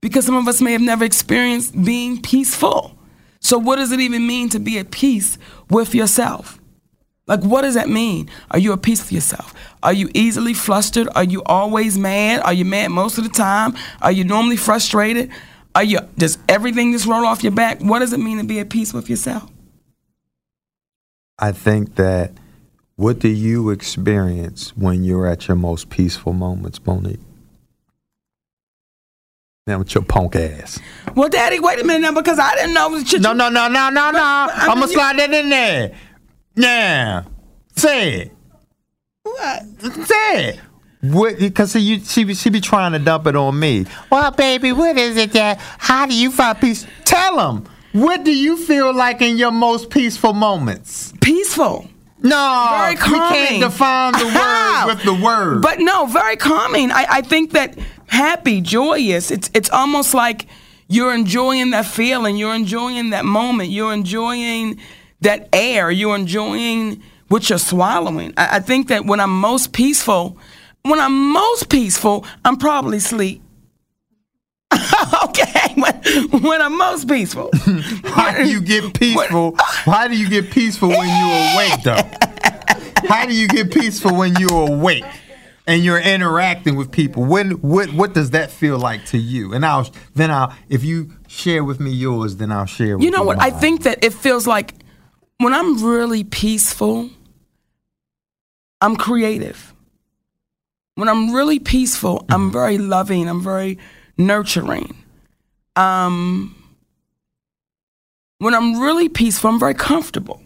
[0.00, 2.96] Because some of us may have never experienced being peaceful.
[3.40, 5.38] So, what does it even mean to be at peace
[5.70, 6.58] with yourself?
[7.26, 8.30] Like, what does that mean?
[8.50, 9.54] Are you at peace with yourself?
[9.82, 11.08] Are you easily flustered?
[11.14, 12.40] Are you always mad?
[12.40, 13.74] Are you mad most of the time?
[14.00, 15.30] Are you normally frustrated?
[15.74, 17.80] Are you does everything just roll off your back?
[17.80, 19.48] What does it mean to be at peace with yourself?
[21.38, 22.32] I think that
[22.96, 27.20] what do you experience when you're at your most peaceful moments, Mo'Nique?
[29.68, 30.80] Now with your punk ass.
[31.14, 33.04] Well, Daddy, wait a minute now because I didn't know.
[33.04, 34.48] Should no, no, no, no, no, no.
[34.50, 35.94] I'm gonna slide that in there.
[36.54, 37.24] Yeah.
[37.76, 38.32] Say it.
[39.24, 39.62] What?
[40.06, 40.60] Say it.
[41.02, 41.38] What?
[41.38, 43.84] Because she, she she be trying to dump it on me.
[44.10, 45.58] Well, baby, what is it that?
[45.58, 46.86] How do you find peace?
[47.04, 47.66] Tell them.
[47.92, 51.12] What do you feel like in your most peaceful moments?
[51.20, 51.86] Peaceful.
[52.20, 53.20] No, very calming.
[53.20, 55.60] you can't define the word with the word.
[55.60, 56.90] But no, very calming.
[56.90, 59.30] I, I think that happy, joyous.
[59.30, 60.46] It's it's almost like
[60.88, 62.36] you're enjoying that feeling.
[62.36, 63.70] You're enjoying that moment.
[63.70, 64.80] You're enjoying
[65.20, 65.90] that air.
[65.90, 68.32] You're enjoying what you're swallowing.
[68.36, 70.38] I, I think that when I'm most peaceful,
[70.82, 73.42] when I'm most peaceful, I'm probably asleep.
[75.24, 77.50] okay, when, when, I'm most peaceful.
[78.04, 79.54] How do you get peaceful?
[79.58, 83.08] How do you get peaceful when you're awake, though?
[83.08, 85.04] How do you get peaceful when you're awake?
[85.68, 87.24] And you're interacting with people.
[87.24, 89.52] When what what does that feel like to you?
[89.52, 92.96] And I'll then I'll if you share with me yours, then I'll share.
[92.96, 93.36] With You You know what?
[93.36, 93.52] Mine.
[93.52, 94.74] I think that it feels like
[95.36, 97.10] when I'm really peaceful,
[98.80, 99.74] I'm creative.
[100.94, 102.52] When I'm really peaceful, I'm mm-hmm.
[102.52, 103.28] very loving.
[103.28, 103.78] I'm very
[104.16, 104.96] nurturing.
[105.76, 106.56] Um,
[108.38, 110.42] when I'm really peaceful, I'm very comfortable.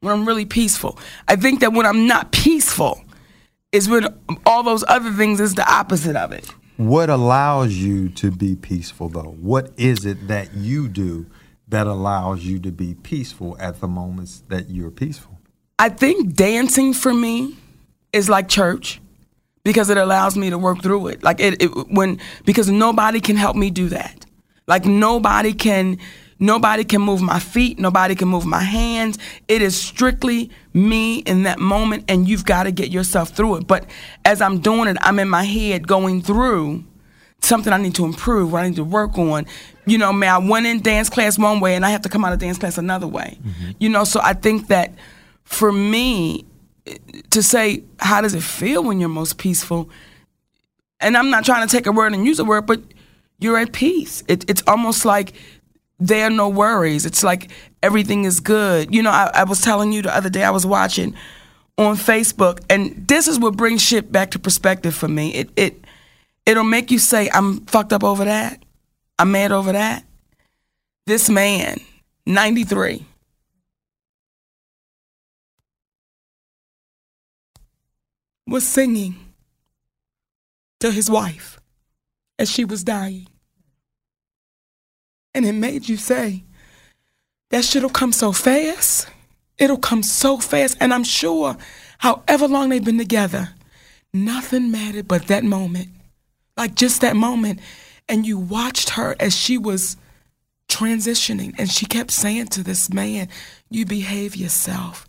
[0.00, 3.05] When I'm really peaceful, I think that when I'm not peaceful,
[3.76, 4.08] is when
[4.46, 6.48] all those other things is the opposite of it.
[6.78, 9.36] What allows you to be peaceful though?
[9.40, 11.26] What is it that you do
[11.68, 15.38] that allows you to be peaceful at the moments that you're peaceful?
[15.78, 17.56] I think dancing for me
[18.12, 19.00] is like church
[19.62, 21.22] because it allows me to work through it.
[21.22, 24.24] Like it, it when because nobody can help me do that.
[24.66, 25.98] Like nobody can
[26.38, 27.78] Nobody can move my feet.
[27.78, 29.18] Nobody can move my hands.
[29.48, 33.66] It is strictly me in that moment, and you've got to get yourself through it.
[33.66, 33.86] But
[34.24, 36.84] as I'm doing it, I'm in my head going through
[37.40, 39.46] something I need to improve, what I need to work on.
[39.86, 42.24] You know, man, I went in dance class one way, and I have to come
[42.24, 43.38] out of dance class another way.
[43.42, 43.70] Mm-hmm.
[43.78, 44.92] You know, so I think that
[45.44, 46.44] for me,
[47.30, 49.90] to say, how does it feel when you're most peaceful?
[51.00, 52.80] And I'm not trying to take a word and use a word, but
[53.38, 54.22] you're at peace.
[54.28, 55.34] It, it's almost like
[55.98, 57.06] there are no worries.
[57.06, 57.50] It's like
[57.82, 58.94] everything is good.
[58.94, 61.14] You know, I, I, was telling you the other day I was watching
[61.78, 65.34] on Facebook, and this is what brings shit back to perspective for me.
[65.34, 65.84] It it
[66.44, 68.62] it'll make you say, I'm fucked up over that.
[69.18, 70.04] I'm mad over that.
[71.06, 71.78] This man,
[72.26, 73.04] 93.
[78.48, 79.16] Was singing
[80.80, 81.58] to his wife
[82.38, 83.26] as she was dying.
[85.36, 86.44] And it made you say,
[87.50, 89.06] that shit'll come so fast.
[89.58, 90.78] It'll come so fast.
[90.80, 91.58] And I'm sure,
[91.98, 93.50] however long they've been together,
[94.14, 95.88] nothing mattered but that moment.
[96.56, 97.60] Like just that moment.
[98.08, 99.98] And you watched her as she was
[100.70, 101.54] transitioning.
[101.58, 103.28] And she kept saying to this man,
[103.68, 105.06] You behave yourself.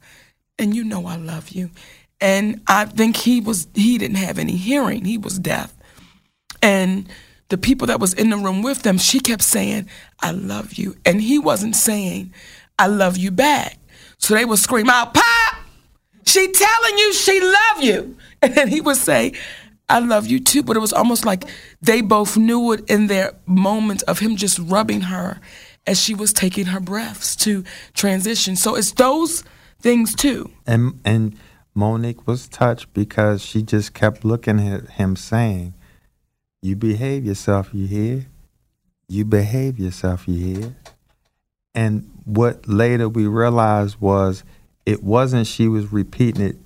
[0.59, 1.71] And you know I love you.
[2.19, 5.05] And I think he was he didn't have any hearing.
[5.05, 5.73] He was deaf.
[6.61, 7.07] And
[7.49, 9.87] the people that was in the room with them, she kept saying,
[10.21, 10.95] I love you.
[11.05, 12.33] And he wasn't saying,
[12.77, 13.77] I love you back.
[14.17, 15.55] So they would scream out, Pop!
[16.25, 18.17] She telling you she love you.
[18.39, 19.33] And then he would say,
[19.89, 20.61] I love you too.
[20.61, 21.45] But it was almost like
[21.81, 25.39] they both knew it in their moment of him just rubbing her
[25.87, 27.63] as she was taking her breaths to
[27.95, 28.55] transition.
[28.55, 29.43] So it's those
[29.79, 30.51] things too.
[30.67, 31.35] And and
[31.75, 35.73] Mo'Nique was touched because she just kept looking at him saying,
[36.61, 38.25] You behave yourself, you hear?
[39.07, 40.75] You behave yourself, you hear?
[41.73, 44.43] And what later we realized was
[44.85, 46.57] it wasn't she was repeating it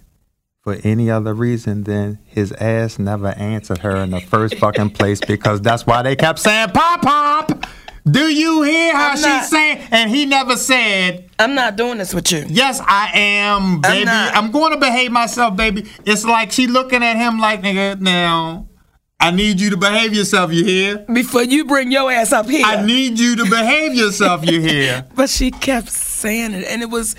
[0.61, 5.19] for any other reason than his ass never answered her in the first fucking place
[5.19, 7.65] because that's why they kept saying pop pop.
[8.09, 9.87] Do you hear how I'm she's saying?
[9.91, 12.45] And he never said, I'm not doing this with you.
[12.47, 14.05] Yes, I am, baby.
[14.05, 14.35] not.
[14.35, 15.87] I'm, going to behave myself, baby.
[16.05, 18.67] It's like she looking at him like, nigga, now,
[19.21, 20.97] I need you to behave yourself, you hear?
[20.97, 22.65] Before you bring your ass up here.
[22.65, 25.07] I need you to behave yourself, you hear?
[25.15, 27.15] but she kept saying it and it was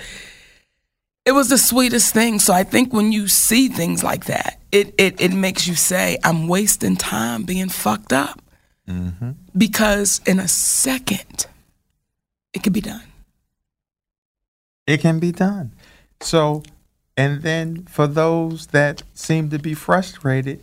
[1.25, 4.93] it was the sweetest thing so i think when you see things like that it
[4.97, 8.41] it, it makes you say i'm wasting time being fucked up
[8.87, 9.31] mm-hmm.
[9.57, 11.47] because in a second
[12.53, 13.03] it could be done
[14.85, 15.71] It can be done.
[16.21, 16.63] So,
[17.15, 20.61] and then for those that seem to be frustrated,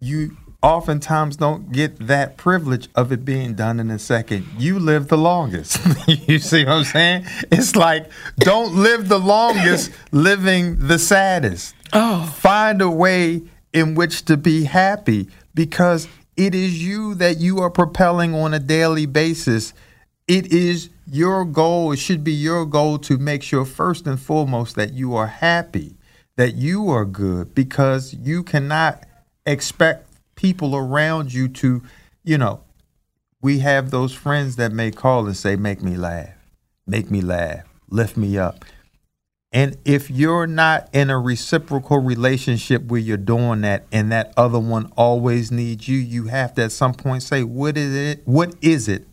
[0.00, 4.46] you oftentimes don't get that privilege of it being done in a second.
[4.58, 5.78] You live the longest.
[6.28, 7.26] you see what I'm saying?
[7.50, 11.74] It's like don't live the longest living the saddest.
[11.92, 17.58] oh Find a way in which to be happy because it is you that you
[17.58, 19.74] are propelling on a daily basis.
[20.26, 24.76] It is your goal, it should be your goal to make sure, first and foremost,
[24.76, 25.96] that you are happy,
[26.36, 29.04] that you are good, because you cannot
[29.50, 31.82] expect people around you to,
[32.24, 32.62] you know,
[33.42, 36.34] we have those friends that may call and say, Make me laugh,
[36.86, 38.64] make me laugh, lift me up.
[39.52, 44.60] And if you're not in a reciprocal relationship where you're doing that and that other
[44.60, 48.22] one always needs you, you have to at some point say, what is it?
[48.26, 49.08] What is it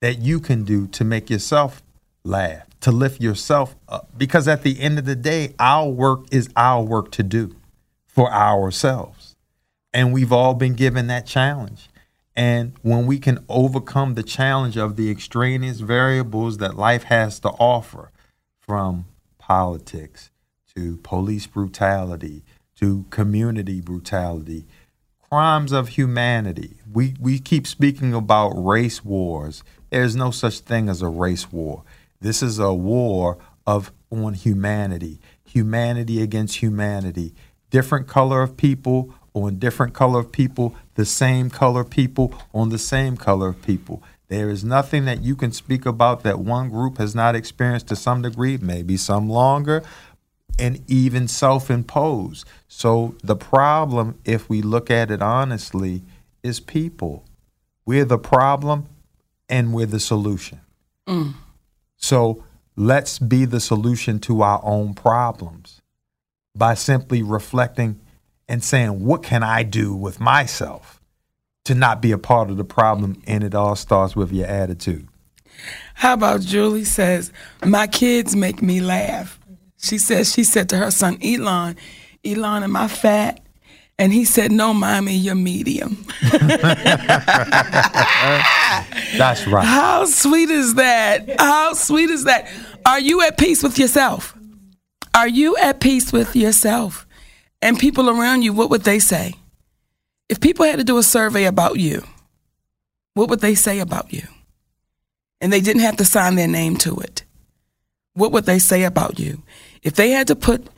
[0.00, 1.82] that you can do to make yourself
[2.22, 4.08] laugh, to lift yourself up?
[4.16, 7.56] Because at the end of the day, our work is our work to do
[8.06, 9.27] for ourselves.
[9.98, 11.88] And we've all been given that challenge.
[12.36, 17.48] And when we can overcome the challenge of the extraneous variables that life has to
[17.48, 18.12] offer,
[18.68, 19.06] from
[19.38, 20.30] politics
[20.76, 22.44] to police brutality
[22.76, 24.66] to community brutality,
[25.30, 26.76] crimes of humanity.
[26.92, 29.64] We we keep speaking about race wars.
[29.90, 31.82] There's no such thing as a race war.
[32.20, 35.18] This is a war of on humanity.
[35.44, 37.34] Humanity against humanity.
[37.70, 42.78] Different color of people on different color of people, the same color people on the
[42.78, 44.02] same color of people.
[44.28, 47.96] There is nothing that you can speak about that one group has not experienced to
[47.96, 49.82] some degree, maybe some longer,
[50.58, 52.46] and even self imposed.
[52.68, 56.02] So the problem, if we look at it honestly,
[56.42, 57.24] is people.
[57.86, 58.86] We're the problem
[59.48, 60.60] and we're the solution.
[61.08, 61.34] Mm.
[61.96, 62.44] So
[62.76, 65.80] let's be the solution to our own problems
[66.54, 68.00] by simply reflecting
[68.48, 71.00] and saying, what can I do with myself
[71.64, 73.22] to not be a part of the problem?
[73.26, 75.08] And it all starts with your attitude.
[75.94, 77.32] how about julie says
[77.64, 79.40] my kids make me laugh
[79.76, 81.74] she says she said to her son elon
[82.24, 83.40] elon am i fat
[83.98, 86.06] and he said no mommy you're medium
[89.16, 89.64] That's right.
[89.64, 91.40] How sweet is that?
[91.40, 92.48] How sweet is that?
[92.86, 94.36] Are you at peace with yourself?
[95.14, 97.06] Are you at peace with yourself?
[97.60, 99.34] And people around you, what would they say?
[100.28, 102.04] If people had to do a survey about you,
[103.14, 104.22] what would they say about you?
[105.40, 107.24] And they didn't have to sign their name to it.
[108.14, 109.42] What would they say about you?
[109.82, 110.68] If they had to put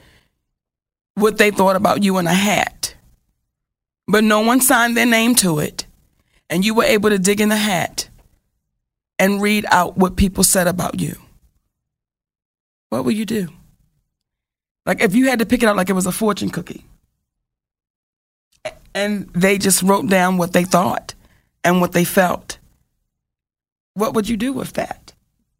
[1.15, 2.95] what they thought about you in a hat,
[4.07, 5.87] but no one signed their name to it,
[6.49, 8.09] and you were able to dig in the hat
[9.19, 11.17] and read out what people said about you,
[12.89, 13.49] what would you do?
[14.87, 16.85] Like if you had to pick it out like it was a fortune cookie,
[18.95, 21.15] and they just wrote down what they thought
[21.65, 22.59] and what they felt,
[23.95, 25.13] what would you do with that?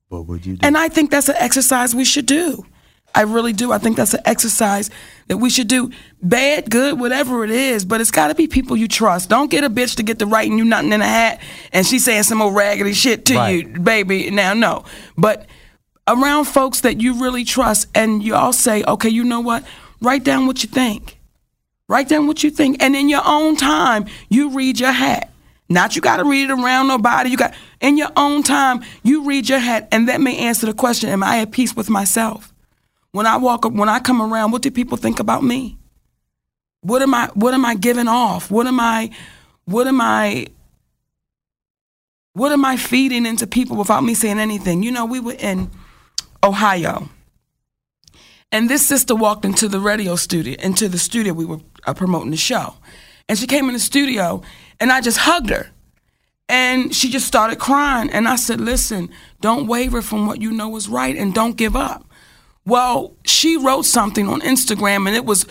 [0.09, 0.67] What would you do?
[0.67, 2.67] And I think that's an exercise we should do.
[3.15, 3.73] I really do.
[3.73, 4.89] I think that's an exercise
[5.27, 5.91] that we should do.
[6.23, 9.29] Bad, good, whatever it is, but it's got to be people you trust.
[9.29, 11.41] Don't get a bitch to get to writing you nothing in a hat
[11.73, 13.67] and she's saying some old raggedy shit to Right.
[13.67, 14.31] you, baby.
[14.31, 14.85] Now, no.
[15.17, 15.47] But
[16.07, 19.65] around folks that you really trust and you all say, okay, you know what?
[20.01, 21.19] Write down what you think.
[21.89, 22.83] Write down what you think.
[22.83, 25.31] And in your own time, you read your hat.
[25.69, 27.31] Not you got to read it around nobody.
[27.31, 30.75] You got in your own time, you read your hat, and that may answer the
[30.75, 32.53] question: Am I at peace with myself?
[33.13, 35.79] When I walk up, when I come around, what do people think about me?
[36.81, 38.51] What am I what am I giving off?
[38.51, 39.11] What am I
[39.65, 40.49] what am I
[42.33, 44.83] what am I feeding into people without me saying anything?
[44.83, 45.71] You know, we were in
[46.43, 47.09] Ohio.
[48.53, 52.31] And this sister walked into the radio studio, into the studio we were uh, promoting
[52.31, 52.75] the show.
[53.29, 54.43] And she came in the studio
[54.81, 55.71] and I just hugged her.
[56.49, 58.11] And she just started crying.
[58.11, 59.09] And I said, Listen,
[59.41, 62.05] don't waver from what you know is right and don't give up.
[62.67, 65.47] Well, she wrote something on Instagram and it was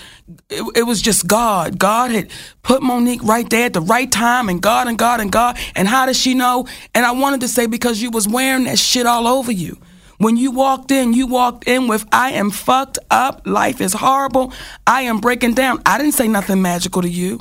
[0.49, 1.79] it, it, was just God.
[1.79, 2.29] God had
[2.61, 5.57] put Mo'Nique right there at the right time and God and God and God.
[5.75, 6.67] And how does she know?
[6.93, 9.79] And I wanted to say because you was wearing that shit all over you.
[10.19, 14.51] When you walked in, you walked in with I am fucked up, life is horrible,
[14.85, 15.81] I am breaking down.
[15.85, 17.39] I didn't say nothing magical to you.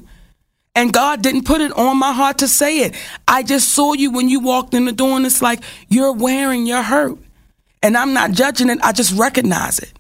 [0.76, 2.95] And God didn't put it on my heart to say it.
[3.26, 6.66] I just saw you when you walked in the door, and it's like you're wearing
[6.66, 7.18] your hurt.
[7.83, 9.93] And I'm not judging it, I just recognize it.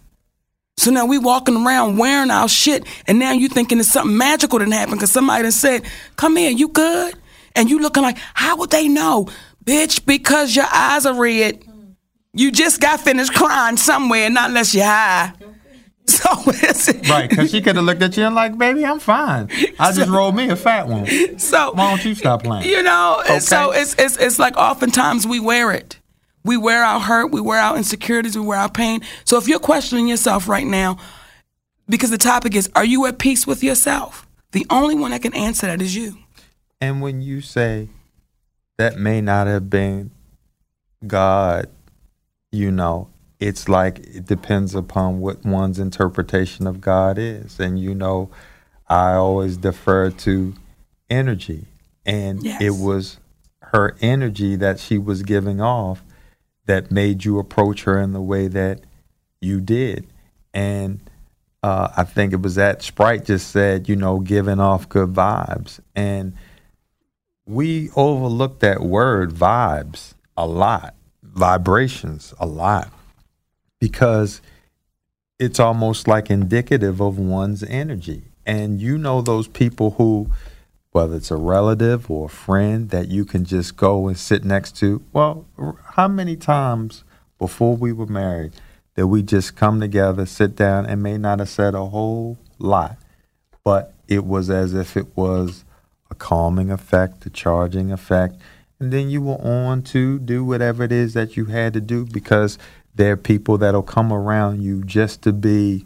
[0.76, 4.60] So now we walking around wearing our shit, and now you thinking it's something magical
[4.60, 5.82] that happened because somebody done said,
[6.14, 7.16] Come here, you good?
[7.56, 9.28] And you looking like, How would they know?
[9.64, 11.64] Bitch, because your eyes are red.
[12.38, 15.32] You just got finished crying somewhere, not unless you're high.
[16.08, 16.30] So
[17.10, 19.50] right, because she could have looked at you and like, baby, I'm fine.
[19.78, 21.06] I just so, rolled me a fat one.
[21.38, 22.64] So why don't you stop playing?
[22.64, 23.40] You know, okay.
[23.40, 25.98] so it's it's it's like oftentimes we wear it.
[26.44, 29.02] We wear our hurt, we wear our insecurities, we wear our pain.
[29.26, 30.96] So if you're questioning yourself right now,
[31.90, 34.26] because the topic is, are you at peace with yourself?
[34.52, 36.16] The only one that can answer that is you.
[36.80, 37.90] And when you say
[38.78, 40.10] that may not have been
[41.06, 41.68] God,
[42.50, 43.08] you know,
[43.40, 47.60] it's like it depends upon what one's interpretation of God is.
[47.60, 48.30] And you know,
[48.88, 50.54] I always defer to
[51.08, 51.66] energy.
[52.04, 52.60] And yes.
[52.60, 53.18] it was
[53.60, 56.02] her energy that she was giving off
[56.66, 58.80] that made you approach her in the way that
[59.40, 60.06] you did.
[60.52, 61.00] And
[61.62, 65.80] uh, I think it was that Sprite just said, you know, giving off good vibes.
[65.94, 66.34] And
[67.46, 70.94] we overlook that word vibes a lot,
[71.34, 72.92] vibrations a lot
[73.78, 74.40] because
[75.38, 78.24] it's almost like indicative of one's energy.
[78.44, 80.30] And you know those people who,
[80.92, 84.76] whether it's a relative or a friend that you can just go and sit next
[84.78, 85.02] to.
[85.12, 85.46] Well,
[85.94, 87.04] how many times
[87.38, 88.52] before we were married
[88.94, 92.96] that we just come together, sit down, and may not have said a whole lot,
[93.62, 95.64] but it was as if it was
[96.10, 98.36] a calming effect, a charging effect.
[98.80, 102.04] And then you were on to do whatever it is that you had to do
[102.04, 102.58] because
[102.94, 105.84] there are people that'll come around you just to be,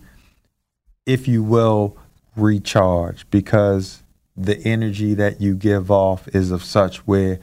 [1.07, 1.97] if you will,
[2.37, 4.03] recharge because
[4.37, 7.39] the energy that you give off is of such where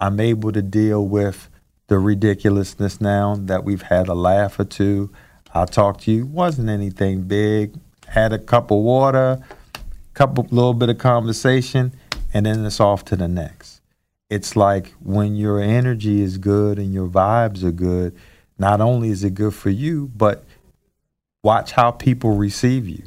[0.00, 1.48] I'm able to deal with
[1.88, 5.10] the ridiculousness now that we've had a laugh or two.
[5.52, 6.26] I talked to you.
[6.26, 7.74] Wasn't anything big.
[8.06, 9.44] Had a cup of water,
[10.14, 11.92] couple little bit of conversation,
[12.32, 13.69] and then it's off to the next.
[14.30, 18.16] It's like when your energy is good and your vibes are good,
[18.58, 20.44] not only is it good for you, but
[21.42, 23.02] watch how people receive you.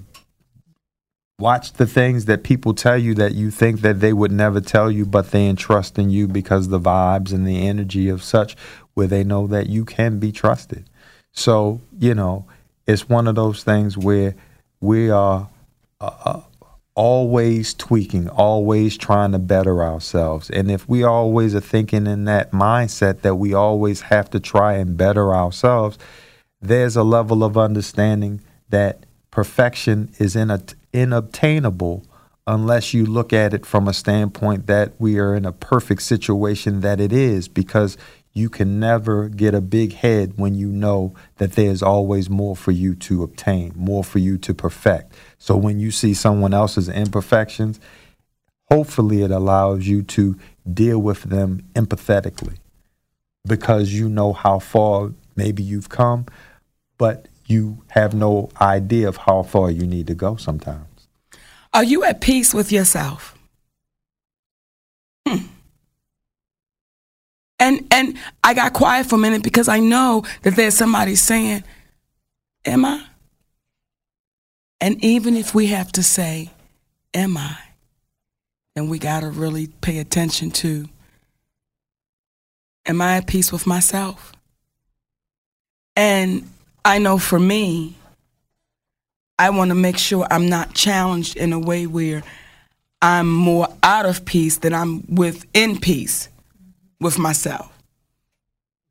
[1.39, 4.91] Watch the things that people tell you that you think that they would never tell
[4.91, 8.55] you, but they entrust in you because the vibes and the energy of such
[8.93, 10.85] where they know that you can be trusted.
[11.31, 12.45] So, you know,
[12.85, 14.35] it's one of those things where
[14.79, 15.49] we are
[15.99, 16.41] uh, uh
[16.95, 20.49] always tweaking, always trying to better ourselves.
[20.49, 24.73] And if we always are thinking in that mindset that we always have to try
[24.73, 25.97] and better ourselves,
[26.61, 30.61] there's a level of understanding that perfection is in a,
[30.93, 32.05] inobtainable
[32.45, 36.81] unless you look at it from a standpoint that we are in a perfect situation
[36.81, 37.97] that it is because
[38.33, 42.71] you can never get a big head when you know that there's always more for
[42.71, 45.13] you to obtain, more for you to perfect.
[45.37, 47.79] So when you see someone else's imperfections,
[48.71, 50.37] hopefully it allows you to
[50.71, 52.57] deal with them empathetically
[53.45, 56.25] because you know how far maybe you've come,
[56.97, 60.87] but you have no idea of how far you need to go sometimes.
[61.73, 63.37] Are you at peace with yourself?
[65.27, 65.47] Hmm.
[67.63, 71.63] And and I got quiet for a minute because I know that there's somebody saying,
[72.65, 73.01] Am I?
[74.81, 76.51] And even if we have to say,
[77.13, 77.57] Am I?
[78.75, 80.89] then we got to really pay attention to
[82.85, 84.33] Am I at peace with myself?
[85.95, 86.49] And
[86.83, 87.95] I know for me,
[89.39, 92.23] I want to make sure I'm not challenged in a way where
[93.01, 96.27] I'm more out of peace than I'm within peace
[97.03, 97.71] with myself.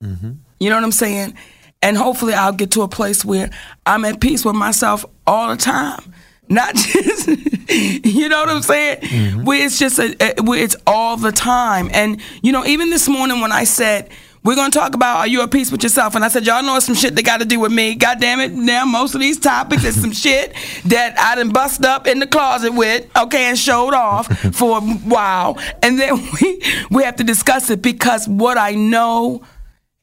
[0.03, 0.33] Mm-hmm.
[0.61, 1.35] You know what I'm saying?
[1.81, 3.51] And hopefully I'll get to a place where
[3.87, 6.15] I'm at peace with myself all the time.
[6.49, 9.01] Not just, you know what I'm saying?
[9.01, 9.45] Mm-hmm.
[9.45, 11.91] Where it's just, a, a, where it's all the time.
[11.93, 14.11] And, you know, even this morning when I said,
[14.45, 16.15] we're gonna talk about are you at peace with yourself?
[16.15, 17.95] And I said, y'all know it's some shit that got to do with me.
[17.95, 18.53] God damn it!
[18.53, 20.55] Now most of these topics is some shit
[20.87, 24.81] that I done bust up in the closet with, okay, and showed off for a
[24.81, 29.43] while, and then we we have to discuss it because what I know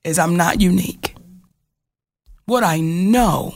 [0.04, 1.16] is I'm not unique.
[2.46, 3.56] What I know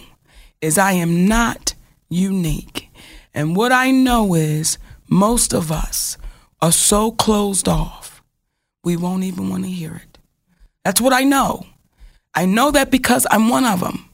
[0.62, 1.74] is I am not
[2.10, 2.90] unique,
[3.34, 4.78] and what I know is
[5.08, 6.18] most of us
[6.62, 8.14] are so closed off
[8.84, 10.13] we won't even want to hear it.
[10.84, 11.66] That's what I know.
[12.36, 14.10] I know that because I'm one of them.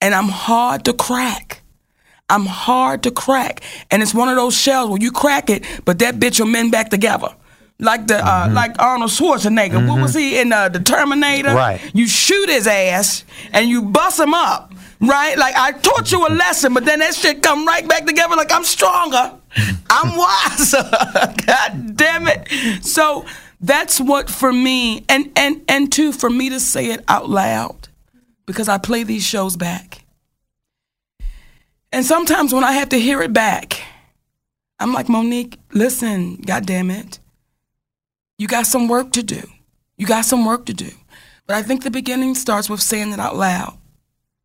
[0.00, 1.62] And I'm hard to crack.
[2.28, 3.62] I'm hard to crack.
[3.90, 6.72] And it's one of those shells where you crack it, but that bitch will mend
[6.72, 7.28] back together.
[7.78, 8.54] Like the uh, mm-hmm.
[8.54, 9.72] like Arnold Schwarzenegger.
[9.72, 9.88] Mm-hmm.
[9.88, 11.54] What was he in uh, the Terminator?
[11.54, 11.80] Right.
[11.94, 14.72] You shoot his ass and you bust him up.
[14.98, 15.36] Right?
[15.36, 18.50] Like I taught you a lesson, but then that shit come right back together like
[18.50, 19.34] I'm stronger.
[19.90, 20.88] I'm wiser.
[21.46, 22.82] God damn it.
[22.82, 23.26] So
[23.60, 27.88] that's what for me and and and two for me to say it out loud
[28.46, 30.04] because I play these shows back.
[31.92, 33.80] And sometimes when I have to hear it back,
[34.78, 37.18] I'm like, Mo'Nique, listen, God damn it.
[38.38, 39.42] You got some work to do.
[39.96, 40.90] You got some work to do.
[41.46, 43.78] But I think the beginning starts with saying it out loud.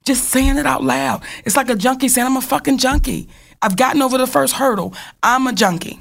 [0.05, 1.23] Just saying it out loud.
[1.45, 3.27] It's like a junkie saying, I'm a fucking junkie.
[3.61, 4.93] I've gotten over the first hurdle.
[5.21, 5.99] I'm a junkie.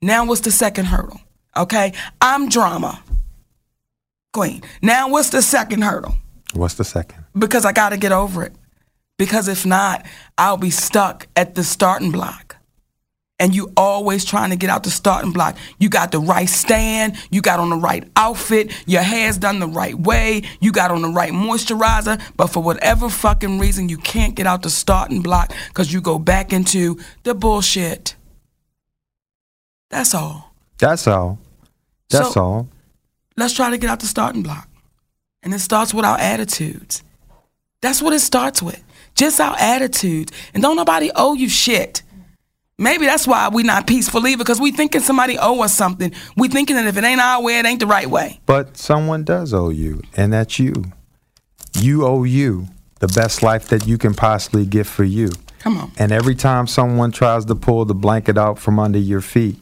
[0.00, 1.20] Now, what's the second hurdle?
[1.56, 3.02] Okay, I'm drama
[4.32, 4.62] queen.
[4.80, 6.16] Now, what's the second hurdle?
[6.54, 7.24] What's the second?
[7.38, 8.52] Because I got to get over it.
[9.18, 10.04] Because if not,
[10.38, 12.56] I'll be stuck at the starting block.
[13.38, 15.56] And you always trying to get out the starting block.
[15.78, 19.66] You got the right stand, you got on the right outfit, your hair's done the
[19.66, 24.36] right way, you got on the right moisturizer, but for whatever fucking reason, you can't
[24.36, 28.14] get out the starting block because you go back into the bullshit.
[29.90, 30.54] That's all.
[30.78, 31.41] That's all.
[32.12, 32.68] That's so, all.
[33.36, 34.68] Let's try to get out the starting block.
[35.42, 37.02] And it starts with our attitudes.
[37.80, 38.82] That's what it starts with.
[39.14, 40.32] Just our attitudes.
[40.54, 42.02] And don't nobody owe you shit.
[42.78, 46.12] Maybe that's why we're not peaceful either, because we thinking somebody owe us something.
[46.36, 48.40] We thinking that if it ain't our way, it ain't the right way.
[48.46, 50.84] But someone does owe you, and that's you.
[51.78, 52.66] You owe you
[53.00, 55.30] the best life that you can possibly give for you.
[55.60, 55.92] Come on.
[55.98, 59.58] And every time someone tries to pull the blanket out from under your feet,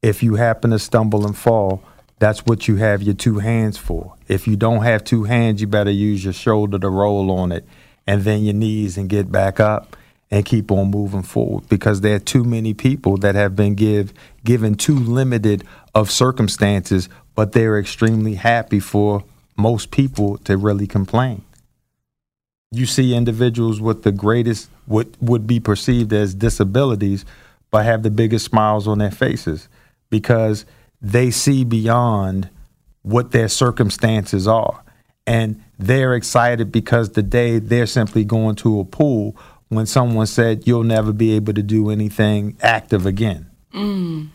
[0.00, 1.82] if you happen to stumble and fall,
[2.22, 4.14] that's what you have your two hands for.
[4.28, 7.66] If you don't have two hands, you better use your shoulder to roll on it
[8.06, 9.96] and then your knees and get back up
[10.30, 14.14] and keep on moving forward because there are too many people that have been give,
[14.44, 15.64] given too limited
[15.96, 19.24] of circumstances, but they're extremely happy for
[19.56, 21.42] most people to really complain.
[22.70, 27.24] You see individuals with the greatest, what would be perceived as disabilities,
[27.72, 29.68] but have the biggest smiles on their faces
[30.08, 30.64] because
[31.02, 32.48] they see beyond
[33.02, 34.82] what their circumstances are.
[35.26, 39.36] And they're excited because today they're simply going to a pool
[39.68, 43.50] when someone said, You'll never be able to do anything active again.
[43.74, 44.28] Mm.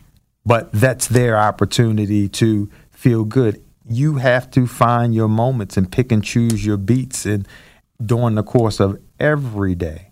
[0.44, 3.62] But that's their opportunity to feel good.
[3.88, 7.46] You have to find your moments and pick and choose your beats and
[8.04, 10.07] during the course of every day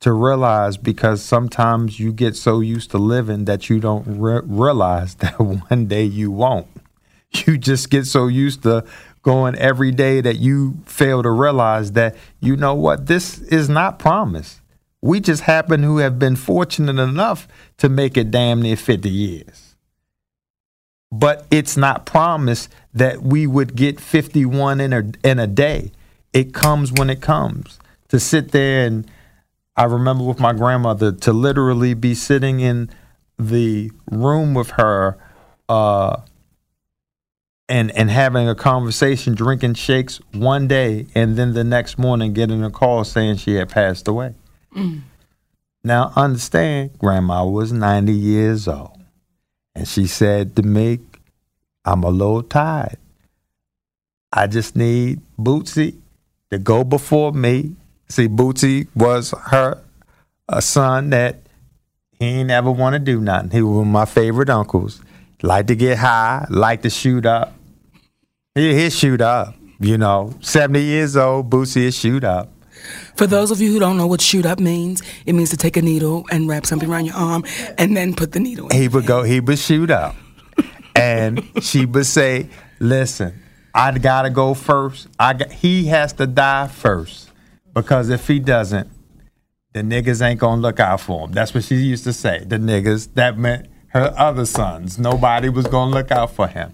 [0.00, 5.14] to realize because sometimes you get so used to living that you don't re- realize
[5.16, 6.66] that one day you won't.
[7.46, 8.84] You just get so used to
[9.22, 13.98] going every day that you fail to realize that you know what this is not
[13.98, 14.60] promised.
[15.02, 17.46] We just happen to have been fortunate enough
[17.78, 19.76] to make it damn near 50 years.
[21.12, 25.92] But it's not promised that we would get 51 in a in a day.
[26.32, 27.78] It comes when it comes.
[28.08, 29.08] To sit there and
[29.80, 32.90] I remember with my grandmother to literally be sitting in
[33.38, 35.16] the room with her
[35.70, 36.20] uh,
[37.66, 42.62] and and having a conversation, drinking shakes one day, and then the next morning getting
[42.62, 44.34] a call saying she had passed away.
[44.76, 45.00] Mm.
[45.82, 49.02] Now, understand, Grandma was 90 years old,
[49.74, 50.98] and she said to me,
[51.86, 52.98] I'm a little tired.
[54.30, 55.96] I just need Bootsy
[56.50, 57.76] to go before me
[58.10, 59.80] See, Bootsy was her
[60.48, 61.42] a son that
[62.18, 63.50] he ain't never want to do nothing.
[63.50, 65.00] He was one of my favorite uncles.
[65.42, 67.54] Like to get high, like to shoot up.
[68.56, 69.54] He, he shoot up.
[69.78, 72.52] You know, 70 years old, Bootsy is shoot up.
[73.14, 75.76] For those of you who don't know what shoot up means, it means to take
[75.76, 77.44] a needle and wrap something around your arm
[77.78, 78.76] and then put the needle in.
[78.76, 80.16] He would go, he would shoot up.
[80.96, 82.48] and she would say,
[82.80, 83.40] listen,
[83.72, 85.06] I gotta go first.
[85.18, 87.29] I got, he has to die first
[87.74, 88.90] because if he doesn't,
[89.72, 91.32] the niggas ain't gonna look out for him.
[91.32, 92.44] That's what she used to say.
[92.44, 94.98] The niggas that meant her other sons.
[94.98, 96.72] Nobody was gonna look out for him.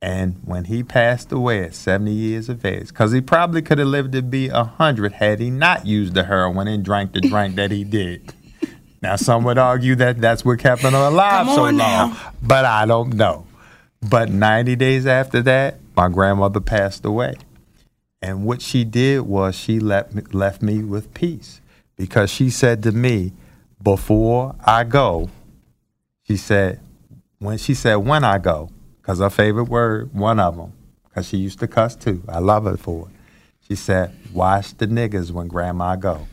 [0.00, 3.88] And when he passed away at 70 years of age, because he probably could have
[3.88, 7.72] lived to be 100 had he not used the heroin and drank the drink that
[7.72, 8.32] he did.
[9.02, 12.32] Now, some would argue that that's what kept him alive so long, now.
[12.42, 13.46] but I don't know.
[14.08, 17.34] But 90 days after that, my grandmother passed away.
[18.20, 21.60] And what she did was she left me, left me with peace
[21.96, 23.32] because she said to me,
[23.82, 25.30] before I go,
[26.26, 26.80] she said,
[27.38, 30.72] when she said when I go, because her favorite word, one of them,
[31.04, 32.22] because she used to cuss too.
[32.28, 33.14] I love her for it.
[33.66, 36.26] She said, watch the niggas when grandma go.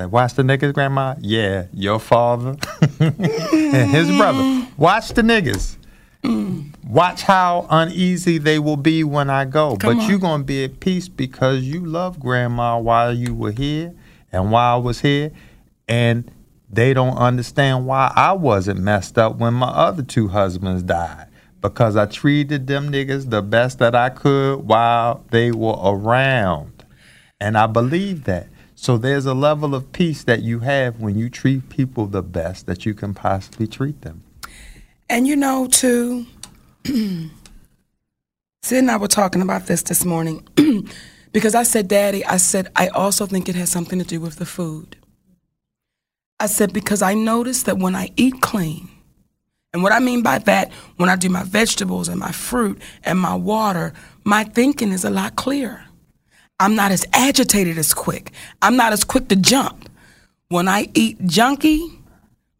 [0.00, 1.16] Said, watch the niggas, grandma?
[1.20, 2.56] Yeah, your father
[3.00, 4.68] and his brother.
[4.76, 5.77] Watch the niggas.
[6.84, 9.76] Watch how uneasy they will be when I go.
[9.76, 10.10] Come but on.
[10.10, 13.94] you're going to be at peace because you love grandma while you were here
[14.32, 15.30] and while I was here.
[15.86, 16.30] And
[16.70, 21.26] they don't understand why I wasn't messed up when my other two husbands died.
[21.60, 26.84] Because I treated them niggas the best that I could while they were around.
[27.40, 28.48] And I believe that.
[28.74, 32.66] So there's a level of peace that you have when you treat people the best
[32.66, 34.22] that you can possibly treat them.
[35.10, 36.26] And you know, too,
[36.84, 37.30] Sid
[38.78, 40.46] and I were talking about this this morning
[41.32, 44.36] because I said, Daddy, I said, I also think it has something to do with
[44.36, 44.96] the food.
[46.40, 48.88] I said, because I noticed that when I eat clean,
[49.72, 53.18] and what I mean by that, when I do my vegetables and my fruit and
[53.18, 53.92] my water,
[54.24, 55.84] my thinking is a lot clearer.
[56.60, 58.32] I'm not as agitated as quick.
[58.62, 59.88] I'm not as quick to jump.
[60.48, 61.96] When I eat junky,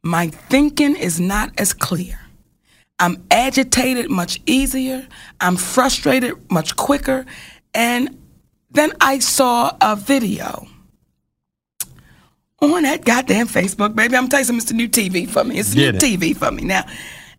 [0.03, 2.18] my thinking is not as clear.
[2.99, 5.07] I'm agitated much easier.
[5.40, 7.26] I'm frustrated much quicker.
[7.74, 8.18] And
[8.70, 10.66] then I saw a video
[12.61, 14.16] on that goddamn Facebook, baby.
[14.16, 15.59] I'm telling you, something, it's the new TV for me.
[15.59, 16.20] It's the Get new it.
[16.20, 16.84] TV for me now.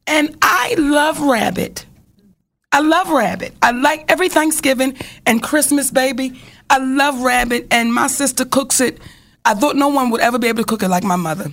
[0.07, 1.85] And I love rabbit.
[2.71, 3.53] I love rabbit.
[3.61, 4.95] I like every Thanksgiving
[5.25, 6.39] and Christmas, baby.
[6.69, 8.99] I love rabbit, and my sister cooks it.
[9.43, 11.51] I thought no one would ever be able to cook it like my mother.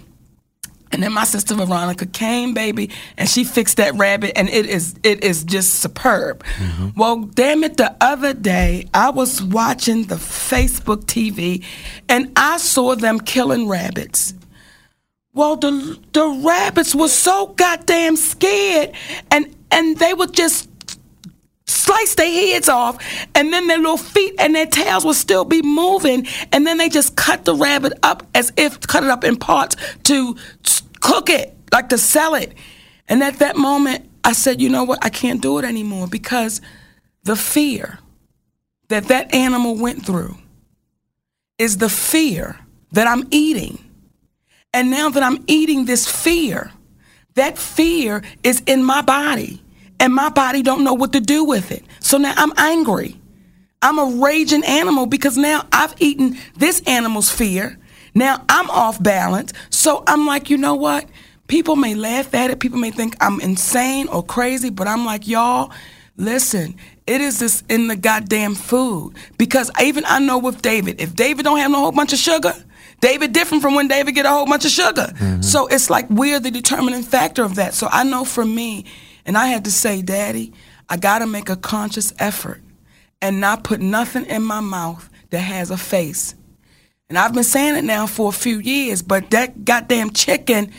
[0.92, 4.94] And then my sister Veronica came, baby, and she fixed that rabbit, and it is
[5.02, 6.44] it is just superb.
[6.44, 6.98] Mm-hmm.
[6.98, 11.64] Well, damn it, the other day I was watching the Facebook TV,
[12.08, 14.34] and I saw them killing rabbits.
[15.34, 18.92] Well, the the rabbits were so goddamn scared,
[19.30, 20.68] and and they were just
[21.66, 23.02] slice their heads off,
[23.34, 26.88] and then their little feet and their tails will still be moving, and then they
[26.88, 30.36] just cut the rabbit up as if cut it up in parts to
[31.00, 32.52] cook it, like to sell it.
[33.08, 35.04] And at that moment, I said, you know what?
[35.04, 36.60] I can't do it anymore because
[37.22, 37.98] the fear
[38.88, 40.36] that that animal went through
[41.58, 42.58] is the fear
[42.92, 43.78] that I'm eating.
[44.72, 46.72] And now that I'm eating this fear,
[47.34, 49.62] that fear is in my body
[50.00, 51.84] and my body don't know what to do with it.
[52.00, 53.20] So now I'm angry.
[53.82, 57.78] I'm a raging animal because now I've eaten this animal's fear.
[58.14, 59.52] Now I'm off balance.
[59.70, 61.06] So I'm like, you know what?
[61.48, 62.58] People may laugh at it.
[62.58, 65.70] People may think I'm insane or crazy, but I'm like, y'all,
[66.16, 66.76] listen,
[67.06, 69.14] it is this in the goddamn food.
[69.38, 72.54] Because even I know with David, if David don't have no whole bunch of sugar,
[73.00, 75.12] David different from when David get a whole bunch of sugar.
[75.12, 75.42] Mm-hmm.
[75.42, 77.74] So it's like we're the determining factor of that.
[77.74, 78.86] So I know for me,
[79.26, 80.52] and I had to say, Daddy,
[80.88, 82.62] I gotta make a conscious effort
[83.20, 86.34] and not put nothing in my mouth that has a face.
[87.08, 90.72] And I've been saying it now for a few years, but that goddamn chicken,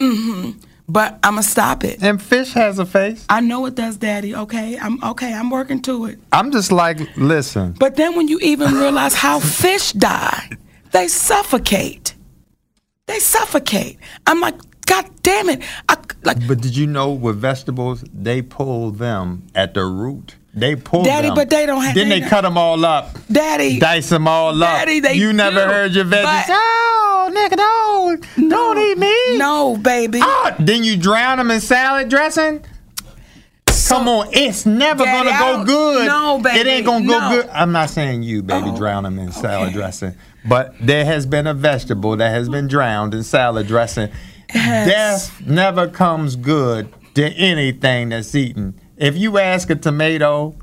[0.00, 0.50] hmm
[0.86, 2.02] But I'ma stop it.
[2.02, 3.24] And fish has a face.
[3.28, 4.34] I know it does, Daddy.
[4.34, 5.32] Okay, I'm okay.
[5.32, 6.18] I'm working to it.
[6.30, 7.72] I'm just like, listen.
[7.78, 10.50] But then when you even realize how fish die,
[10.92, 12.14] they suffocate.
[13.06, 13.98] They suffocate.
[14.26, 14.56] I'm like,
[15.02, 15.62] God damn it!
[15.88, 20.36] I, like, But did you know with vegetables, they pull them at the root.
[20.56, 21.34] They pull them Daddy, them.
[21.34, 24.50] but they don't have- Then they they cut them all up, Daddy, dice them all
[24.62, 24.70] up.
[24.78, 26.22] Daddy, they you never do, heard your veggies.
[26.22, 29.38] but- oh, nigga, don't, don't eat me.
[29.38, 30.20] no, baby.
[30.22, 32.64] Oh, then you drown them in salad dressing.
[33.88, 36.06] Come on, it's never Daddy, gonna go good.
[36.06, 37.30] no, baby, It ain't gonna go no.
[37.42, 37.48] good.
[37.50, 39.74] I'm not saying you, baby, Oh, drown them in salad okay.
[39.76, 40.14] dressing.
[40.46, 44.10] But there has been a vegetable that has been drowned in salad dressing.
[44.54, 45.28] Yes.
[45.28, 48.80] Death never comes good to anything that's eaten.
[48.96, 50.56] If you ask a tomato,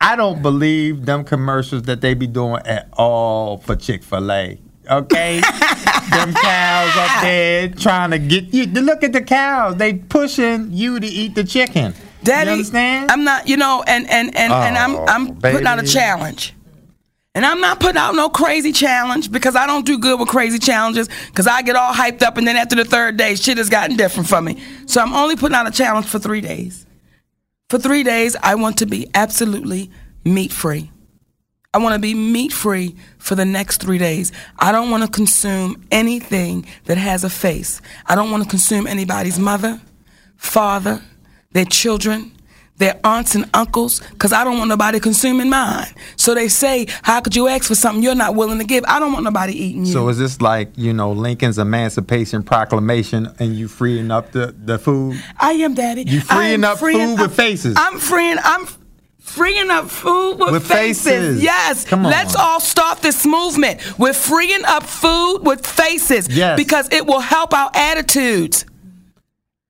[0.00, 4.60] I don't believe them commercials that they be doing at all for Chick Fil A.
[4.90, 5.40] Okay,
[6.10, 8.66] them cows up there trying to get you.
[8.66, 9.76] Look at the cows.
[9.76, 11.94] They pushing you to eat the chicken.
[12.22, 13.10] Daddy, You understand?
[13.10, 16.54] I'm not, you know, and and and, and I'm Oh, I'm putting out a challenge.
[17.34, 20.58] And I'm not putting out no crazy challenge because I don't do good with crazy
[20.58, 23.68] challenges because I get all hyped up and then after the third day, shit has
[23.68, 24.60] gotten different for me.
[24.86, 26.86] So I'm only putting out a challenge for three days.
[27.68, 29.90] For three days, I want to be absolutely
[30.24, 30.90] meat free.
[31.72, 34.32] I want to be meat free for the next three days.
[34.58, 37.80] I don't want to consume anything that has a face.
[38.06, 39.80] I don't want to consume anybody's mother,
[40.36, 41.00] father,
[41.52, 42.32] their children,
[42.80, 45.86] their aunts and uncles, because I don't want nobody consuming mine.
[46.16, 48.84] So they say, How could you ask for something you're not willing to give?
[48.88, 49.92] I don't want nobody eating you.
[49.92, 54.78] So is this like you know Lincoln's Emancipation Proclamation, and you freeing up the the
[54.78, 55.22] food?
[55.38, 56.02] I am daddy.
[56.02, 57.76] You freeing up food with faces.
[57.78, 58.38] I'm freeing.
[58.42, 58.66] I'm
[59.18, 61.42] freeing up food with, With faces.
[61.42, 61.84] Yes.
[61.84, 62.10] Come on.
[62.10, 63.80] Let's all start this movement.
[63.98, 66.26] We're freeing up food with faces.
[66.28, 66.56] Yes.
[66.56, 68.64] Because it will help our attitudes.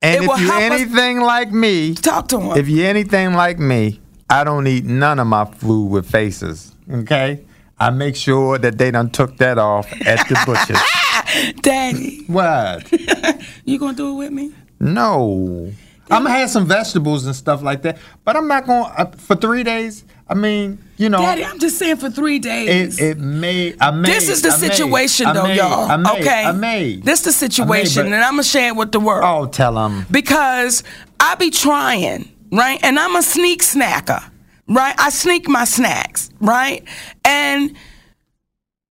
[0.02, 2.56] And if you're anything like me, Talk to him.
[2.58, 6.74] if you're anything like me, I don't eat none of my food with faces.
[6.90, 7.44] Okay,
[7.78, 11.60] I make sure that they done took that off at the butcher.
[11.62, 12.90] Daddy, what?
[13.64, 14.52] you gonna do it with me?
[14.78, 15.70] No.
[16.10, 19.10] I'm gonna have some vegetables and stuff like that, but I'm not going to uh,
[19.12, 20.04] for three days.
[20.28, 23.00] I mean, you know, Daddy, I'm just saying for three days.
[23.00, 23.74] it it may.
[23.80, 24.10] I may.
[24.10, 25.90] this is the I may, situation, I though, may, y'all.
[25.90, 26.44] I may, okay.
[26.44, 26.96] I may.
[26.96, 29.24] This the situation, but- and I'm gonna share it with the world.
[29.24, 30.04] Oh, tell them.
[30.10, 30.82] because
[31.18, 32.78] I be trying, right?
[32.82, 34.22] And I'm a sneak snacker,
[34.68, 34.94] right?
[34.98, 36.84] I sneak my snacks, right?
[37.24, 37.74] And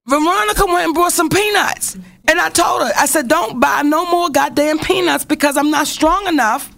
[0.07, 1.95] Veronica went and brought some peanuts.
[2.27, 5.85] And I told her, I said, don't buy no more goddamn peanuts because I'm not
[5.85, 6.75] strong enough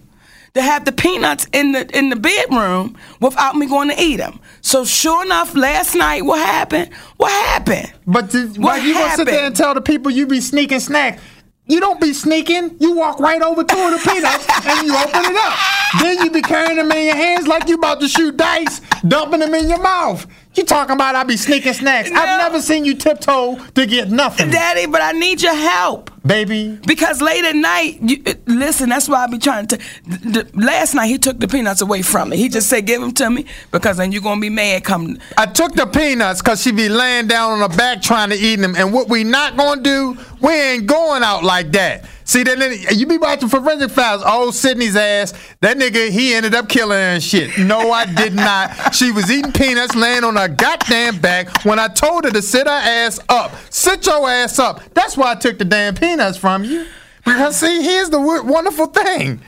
[0.54, 4.40] to have the peanuts in the in the bedroom without me going to eat them.
[4.60, 6.92] So sure enough, last night, what happened?
[7.16, 7.92] What happened?
[8.06, 10.80] But the, What why you gonna sit there and tell the people you be sneaking
[10.80, 11.22] snacks?
[11.66, 12.76] You don't be sneaking.
[12.80, 15.58] You walk right over to the peanuts and you open it up.
[16.02, 19.40] Then you be carrying them in your hands like you about to shoot dice, dumping
[19.40, 20.26] them in your mouth.
[20.54, 22.10] You talking about I be sneaking snacks?
[22.10, 22.20] No.
[22.20, 26.10] I've never seen you tiptoe to get nothing, Daddy, but I need your help.
[26.26, 26.78] baby.
[26.86, 29.78] Because late at night, you, uh, listen, that's why I be trying to.
[30.06, 32.36] The, the- last night, he took the peanuts away from me.
[32.36, 35.18] He just said, give them to me because then you're going to be mad come.
[35.38, 38.56] I took the peanuts because she be laying down on her back trying to eat
[38.56, 38.74] them.
[38.76, 42.04] And what we not gonna do, we ain't going out like that.
[42.32, 42.62] See, then
[42.96, 44.22] you be watching forensic files.
[44.24, 45.34] Oh, Sidney's ass.
[45.60, 47.58] That nigga, he ended up killing her and shit.
[47.58, 48.94] No, I did not.
[48.94, 52.66] She was eating peanuts, laying on her goddamn back when I told her to sit
[52.66, 53.52] her ass up.
[53.68, 54.80] Sit your ass up.
[54.94, 56.86] That's why I took the damn peanuts from you.
[57.22, 59.42] Because see, here's the wonderful thing.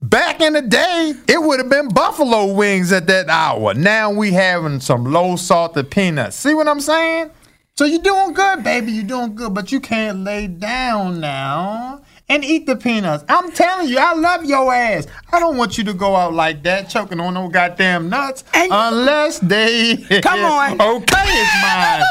[0.00, 3.74] Back in the day, it would have been buffalo wings at that hour.
[3.74, 6.36] Now we having some low salted peanuts.
[6.36, 7.32] See what I'm saying?
[7.78, 8.90] So you're doing good, baby.
[8.90, 13.22] You're doing good, but you can't lay down now and eat the peanuts.
[13.28, 15.06] I'm telling you, I love your ass.
[15.30, 18.72] I don't want you to go out like that, choking on no goddamn nuts, And-
[18.72, 19.98] unless they.
[20.22, 20.80] Come on.
[20.80, 22.02] Okay, it's mine.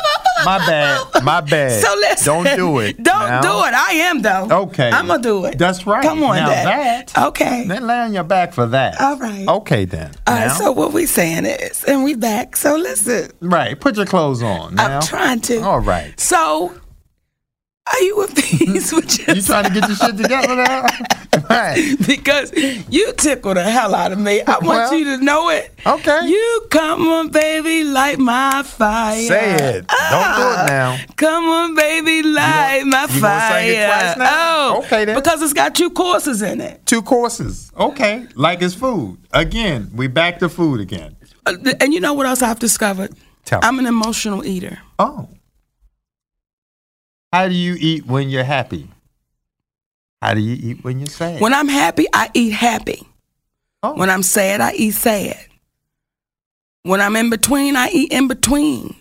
[0.44, 1.24] My bad.
[1.24, 1.82] My bad.
[1.82, 2.26] So listen.
[2.44, 2.98] Don't do it.
[3.04, 3.42] Don't now.
[3.42, 3.74] do it.
[3.74, 4.48] I am, though.
[4.64, 4.90] Okay.
[4.92, 5.58] I'm to do it.
[5.58, 6.04] That's right.
[6.04, 7.08] Come on, now Dad.
[7.14, 7.28] that.
[7.28, 7.66] Okay.
[7.68, 9.00] Then lay on your back for that.
[9.00, 9.48] All right.
[9.48, 10.12] Okay then.
[10.28, 12.56] All right, Now- so what we saying is, and we back.
[12.58, 13.80] So listen, right.
[13.80, 14.76] Put your clothes on.
[14.76, 14.98] Now.
[14.98, 15.62] I'm trying to.
[15.62, 16.20] All right.
[16.20, 16.74] So,
[17.94, 20.86] are you at peace with You trying to get your shit together now?
[21.50, 21.96] right.
[22.08, 22.52] because
[22.90, 24.42] you tickle the hell out of me.
[24.42, 25.72] I want Well, you to know it.
[25.86, 26.22] okay.
[26.28, 29.22] You come on, baby, light my fire.
[29.22, 29.88] Say it.
[29.88, 30.98] Don't do it now.
[31.18, 33.62] Come on, baby, light my you fire.
[33.62, 34.26] sing it twice now?
[34.32, 35.16] Oh, Okay, then.
[35.16, 36.86] Because it's got two courses in it.
[36.86, 37.72] Two courses.
[37.78, 38.26] Okay.
[38.36, 39.18] Like it's food.
[39.32, 41.16] Again, we back to food again.
[41.46, 43.12] Uh, And you know what else I've discovered?
[43.46, 43.68] Tell me.
[43.68, 44.80] I'm an emotional eater.
[44.98, 45.30] Oh.
[47.34, 48.88] How do you eat when you're happy?
[50.22, 51.42] How do you eat when you're sad?
[51.42, 53.08] When I'm happy, I eat happy.
[53.84, 53.94] oh.
[53.96, 55.38] When I'm sad, I eat sad.
[56.84, 58.96] When I'm in between, I eat in between.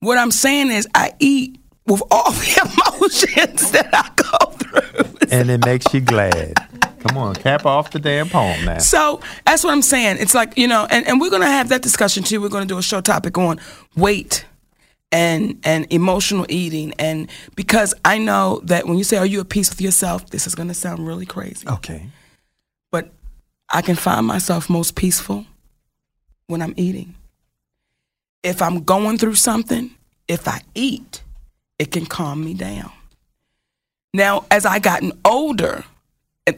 [0.00, 5.28] What I'm saying is, I eat with all the emotions that I go through.
[5.30, 6.54] and it makes you glad.
[7.00, 8.78] Come on, cap off the damn poem now.
[8.78, 10.16] So that's what I'm saying.
[10.20, 12.40] It's like, you know, and, and we're going to have that discussion too.
[12.40, 13.60] We're going to do a show topic on
[13.96, 14.44] weight
[15.12, 16.92] and and emotional eating.
[16.98, 20.30] And because I know that when you say are you at peace with yourself?
[20.30, 21.66] this is going to sound really crazy.
[21.68, 22.08] Okay.
[22.90, 23.10] but
[23.70, 25.46] I can find myself most peaceful
[26.46, 27.14] when I'm eating.
[28.42, 29.90] If I'm going through something
[30.28, 31.22] if I eat
[31.78, 32.90] it can calm me down.
[34.14, 35.84] Now as I gotten older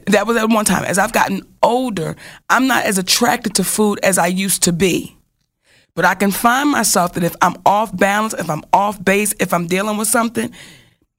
[0.07, 2.17] that was at one time as I've gotten older
[2.49, 5.18] I'm not as attracted to food as I used to be
[5.99, 9.53] but I can find myself that if I'm off balance, if I'm off base, if
[9.53, 10.53] I'm dealing with something,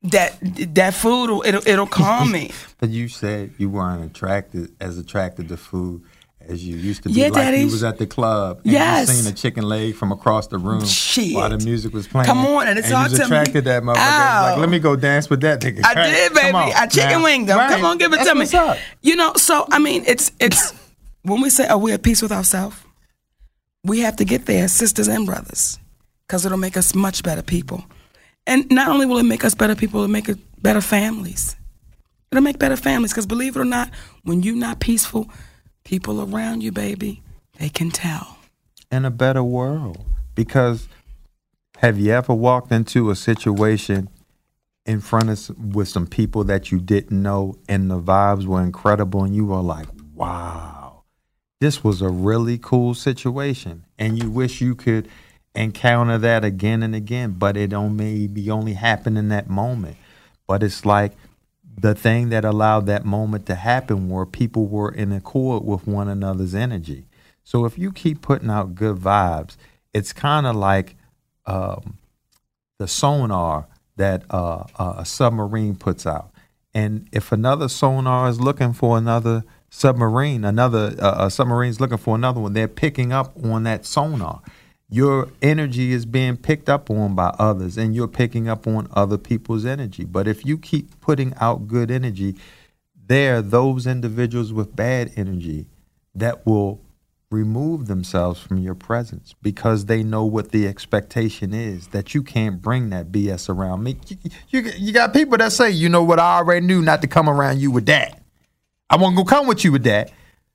[0.03, 0.37] that
[0.75, 2.51] that food will it'll, it'll calm me.
[2.79, 6.03] But you said you weren't attracted as attracted to food
[6.47, 7.57] as you used to be Yeah, like Daddy.
[7.59, 9.09] you was at the club and Yes.
[9.09, 11.35] you seen a chicken leg from across the room Shit.
[11.35, 12.25] while the music was playing.
[12.27, 13.35] Come on, and it you talked was to me.
[13.35, 13.97] attracted that motherfucker.
[13.97, 14.45] Ow.
[14.51, 15.81] Like, let me go dance with that nigga.
[15.83, 16.09] I Right?
[16.09, 16.57] did, baby.
[16.57, 17.57] I chicken Now, winged them.
[17.57, 17.69] right.
[17.69, 18.69] Come on, give it That's to me.
[18.69, 18.77] up.
[19.01, 20.73] You know, so I mean, it's it's
[21.23, 22.77] when we say, "Are we at peace with ourselves?"
[23.83, 25.79] We have to get there, sisters and brothers,
[26.27, 27.83] because it'll make us much better people.
[28.45, 31.55] And not only will it make us better people, it'll make us better families.
[32.31, 33.89] It'll make better families, because believe it or not,
[34.23, 35.29] when you're not peaceful,
[35.83, 37.23] people around you, baby,
[37.57, 38.37] they can tell.
[38.91, 40.03] in a better world.
[40.33, 40.87] Because
[41.77, 44.09] have you ever walked into a situation
[44.85, 49.23] in front of with some people that you didn't know and the vibes were incredible
[49.23, 50.78] and you were like, "Wow.
[51.59, 55.07] This was a really cool situation." And you wish you could
[55.55, 59.97] encounter that again and again, but it don't maybe only happen in that moment.
[60.47, 61.13] But it's like
[61.77, 66.07] the thing that allowed that moment to happen where people were in accord with one
[66.07, 67.05] another's energy.
[67.43, 69.55] So if you keep putting out good vibes,
[69.93, 70.95] it's kind of like
[71.45, 71.97] um,
[72.77, 76.31] the sonar that uh, uh, a submarine puts out.
[76.73, 82.15] And if another sonar is looking for another submarine, another uh, a submarine's looking for
[82.15, 84.41] another one, they're picking up on that sonar.
[84.91, 89.17] Your energy is being picked up on by others, and you're picking up on other
[89.17, 90.03] people's energy.
[90.03, 92.35] But if you keep putting out good energy,
[92.95, 95.67] there are those individuals with bad energy
[96.15, 96.81] that will
[97.31, 102.61] remove themselves from your presence because they know what the expectation is that you can't
[102.61, 103.97] bring that BS around me.
[104.07, 104.17] You,
[104.49, 107.29] you, you got people that say, you know what, I already knew not to come
[107.29, 108.18] around you with that.
[108.89, 110.11] I wasn't gonna come with you with that.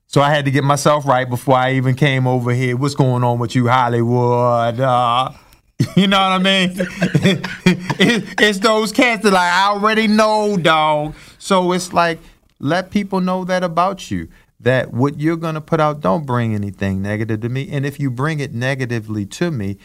[0.07, 2.77] So I had to get myself right before I even came over here.
[2.77, 4.79] What's going on with you, Hollywood?
[4.79, 5.31] Uh,
[5.95, 6.71] you know what I mean?
[6.77, 11.15] it, it's those cats that like I already know, dog.
[11.39, 12.19] So it's like
[12.59, 14.27] let people know that about you.
[14.59, 17.69] That what you're gonna put out don't bring anything negative to me.
[17.71, 19.77] And if you bring it negatively to me,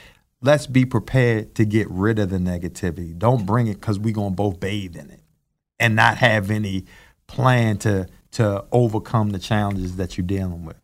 [0.42, 3.16] let's be prepared to get rid of the negativity.
[3.16, 5.20] Don't bring it because we're gonna both bathe in it
[5.78, 6.84] and not have any
[7.26, 10.76] plan to to overcome the challenges that you're dealing with.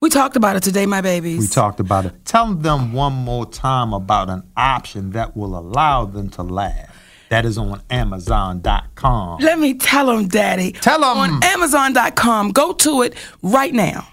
[0.00, 1.40] We talked about it today, my babies.
[1.40, 2.24] We talked about it.
[2.24, 6.96] Tell them one more time about an option that will allow them to laugh.
[7.28, 9.40] That is on Amazon.com.
[9.40, 10.72] Let me tell them, Daddy.
[10.72, 11.18] Tell them.
[11.18, 14.08] On Amazon.com, go to it right now.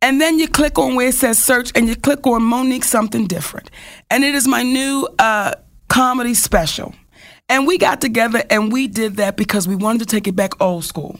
[0.00, 3.26] And then you click on where it says search and you click on Mo'Nique Something
[3.26, 3.70] Different.
[4.10, 5.54] And it is my new uh,
[5.88, 6.94] comedy special.
[7.48, 10.60] And we got together and we did that because we wanted to take it back
[10.60, 11.18] old school.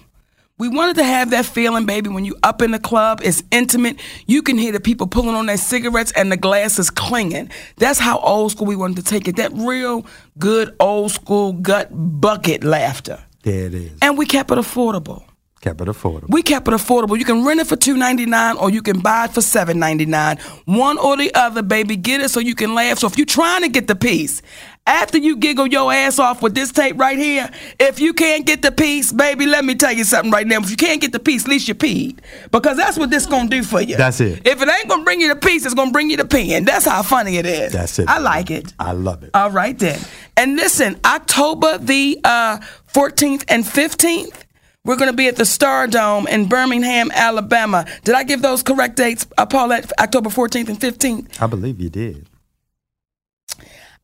[0.58, 4.00] We wanted to have that feeling, baby, when you up in the club, it's intimate.
[4.26, 7.50] You can hear the people pulling on their cigarettes and the glasses clinging.
[7.76, 9.36] That's how old school we wanted to take it.
[9.36, 10.04] That real
[10.36, 13.22] good old school gut bucket laughter.
[13.44, 13.92] There it is.
[14.02, 15.22] And we kept it affordable.
[15.60, 16.28] Kept it affordable.
[16.28, 17.18] We kept it affordable.
[17.18, 19.78] You can rent it for two ninety nine, or you can buy it for seven
[19.78, 20.38] ninety nine.
[20.64, 21.96] One or the other, baby.
[21.96, 22.98] Get it so you can laugh.
[22.98, 24.42] So if you're trying to get the piece,
[24.88, 28.62] after you giggle your ass off with this tape right here, if you can't get
[28.62, 30.58] the piece, baby, let me tell you something right now.
[30.58, 32.18] If you can't get the piece, at least you peed,
[32.50, 33.96] because that's what this gonna do for you.
[33.96, 34.46] That's it.
[34.46, 36.64] If it ain't gonna bring you the piece, it's gonna bring you the pen.
[36.64, 37.72] That's how funny it is.
[37.72, 38.08] That's it.
[38.08, 38.72] I like it.
[38.78, 39.30] I love it.
[39.34, 40.00] All right then.
[40.36, 42.58] And listen, October the uh,
[42.92, 44.44] 14th and 15th,
[44.84, 47.84] we're going to be at the Star Dome in Birmingham, Alabama.
[48.04, 49.92] Did I give those correct dates, uh, Paulette?
[49.98, 51.42] October 14th and 15th.
[51.42, 52.27] I believe you did.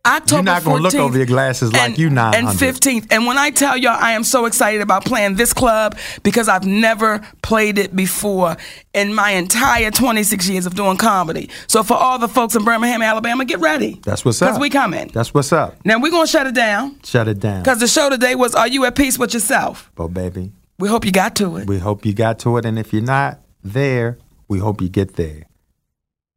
[0.06, 2.36] October You're not gonna look 14th over your glasses like and, you 900.
[2.38, 3.06] And 15th.
[3.10, 6.66] And when I tell y'all, I am so excited about playing this club because I've
[6.66, 8.56] never played it before
[8.92, 11.48] in my entire 26 years of doing comedy.
[11.68, 13.98] So for all the folks in Birmingham, Alabama, get ready.
[14.04, 14.48] That's what's up.
[14.48, 15.08] Because we coming.
[15.08, 15.76] That's what's up.
[15.86, 17.00] Now we're going to shut it down.
[17.02, 17.62] Shut it down.
[17.62, 19.90] Because the show today was Are You at Peace with Yourself?
[19.94, 21.66] But baby, We hope you got to it.
[21.66, 22.66] we hope you got to it.
[22.66, 25.44] And if you're not there, we hope you get there.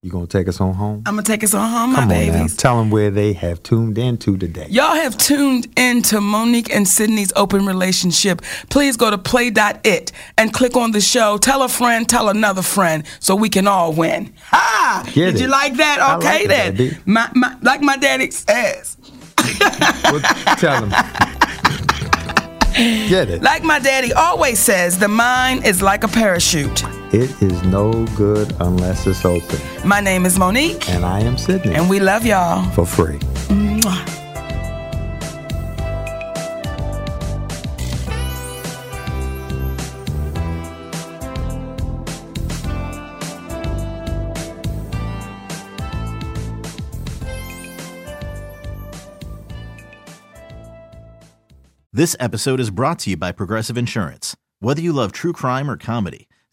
[0.04, 1.02] You gonna take us on home?
[1.08, 2.14] I'm going to take us on home, my Come now.
[2.14, 2.56] babies.
[2.56, 4.68] Tell them where they have tuned into today.
[4.70, 8.44] Y'all have tuned into Mo'Nique and Sidney's open relationship.
[8.70, 11.40] Please go to play.it and click on the show.
[11.40, 14.36] Tell a friend, tell another friend so we can all win.
[14.52, 15.02] Ha!
[15.08, 15.42] Get Did it.
[15.42, 16.18] you like that?
[16.20, 16.76] Okay like then.
[16.76, 16.98] baby.
[17.08, 18.98] My, my, like my daddy says.
[20.04, 20.22] Well,
[20.58, 20.90] tell them.
[23.10, 23.42] Get it.
[23.42, 26.84] Like my daddy always says, the mind is like a parachute.
[27.14, 29.60] It is no good unless it's open.
[29.88, 32.70] My name is Mo'Nique, And I am Sidney and we love y'all.
[32.72, 33.20] for free.
[33.50, 34.14] Mwah.
[51.94, 54.36] This episode is brought to you by Progressive Insurance.
[54.60, 56.28] Whether you love true crime or comedy,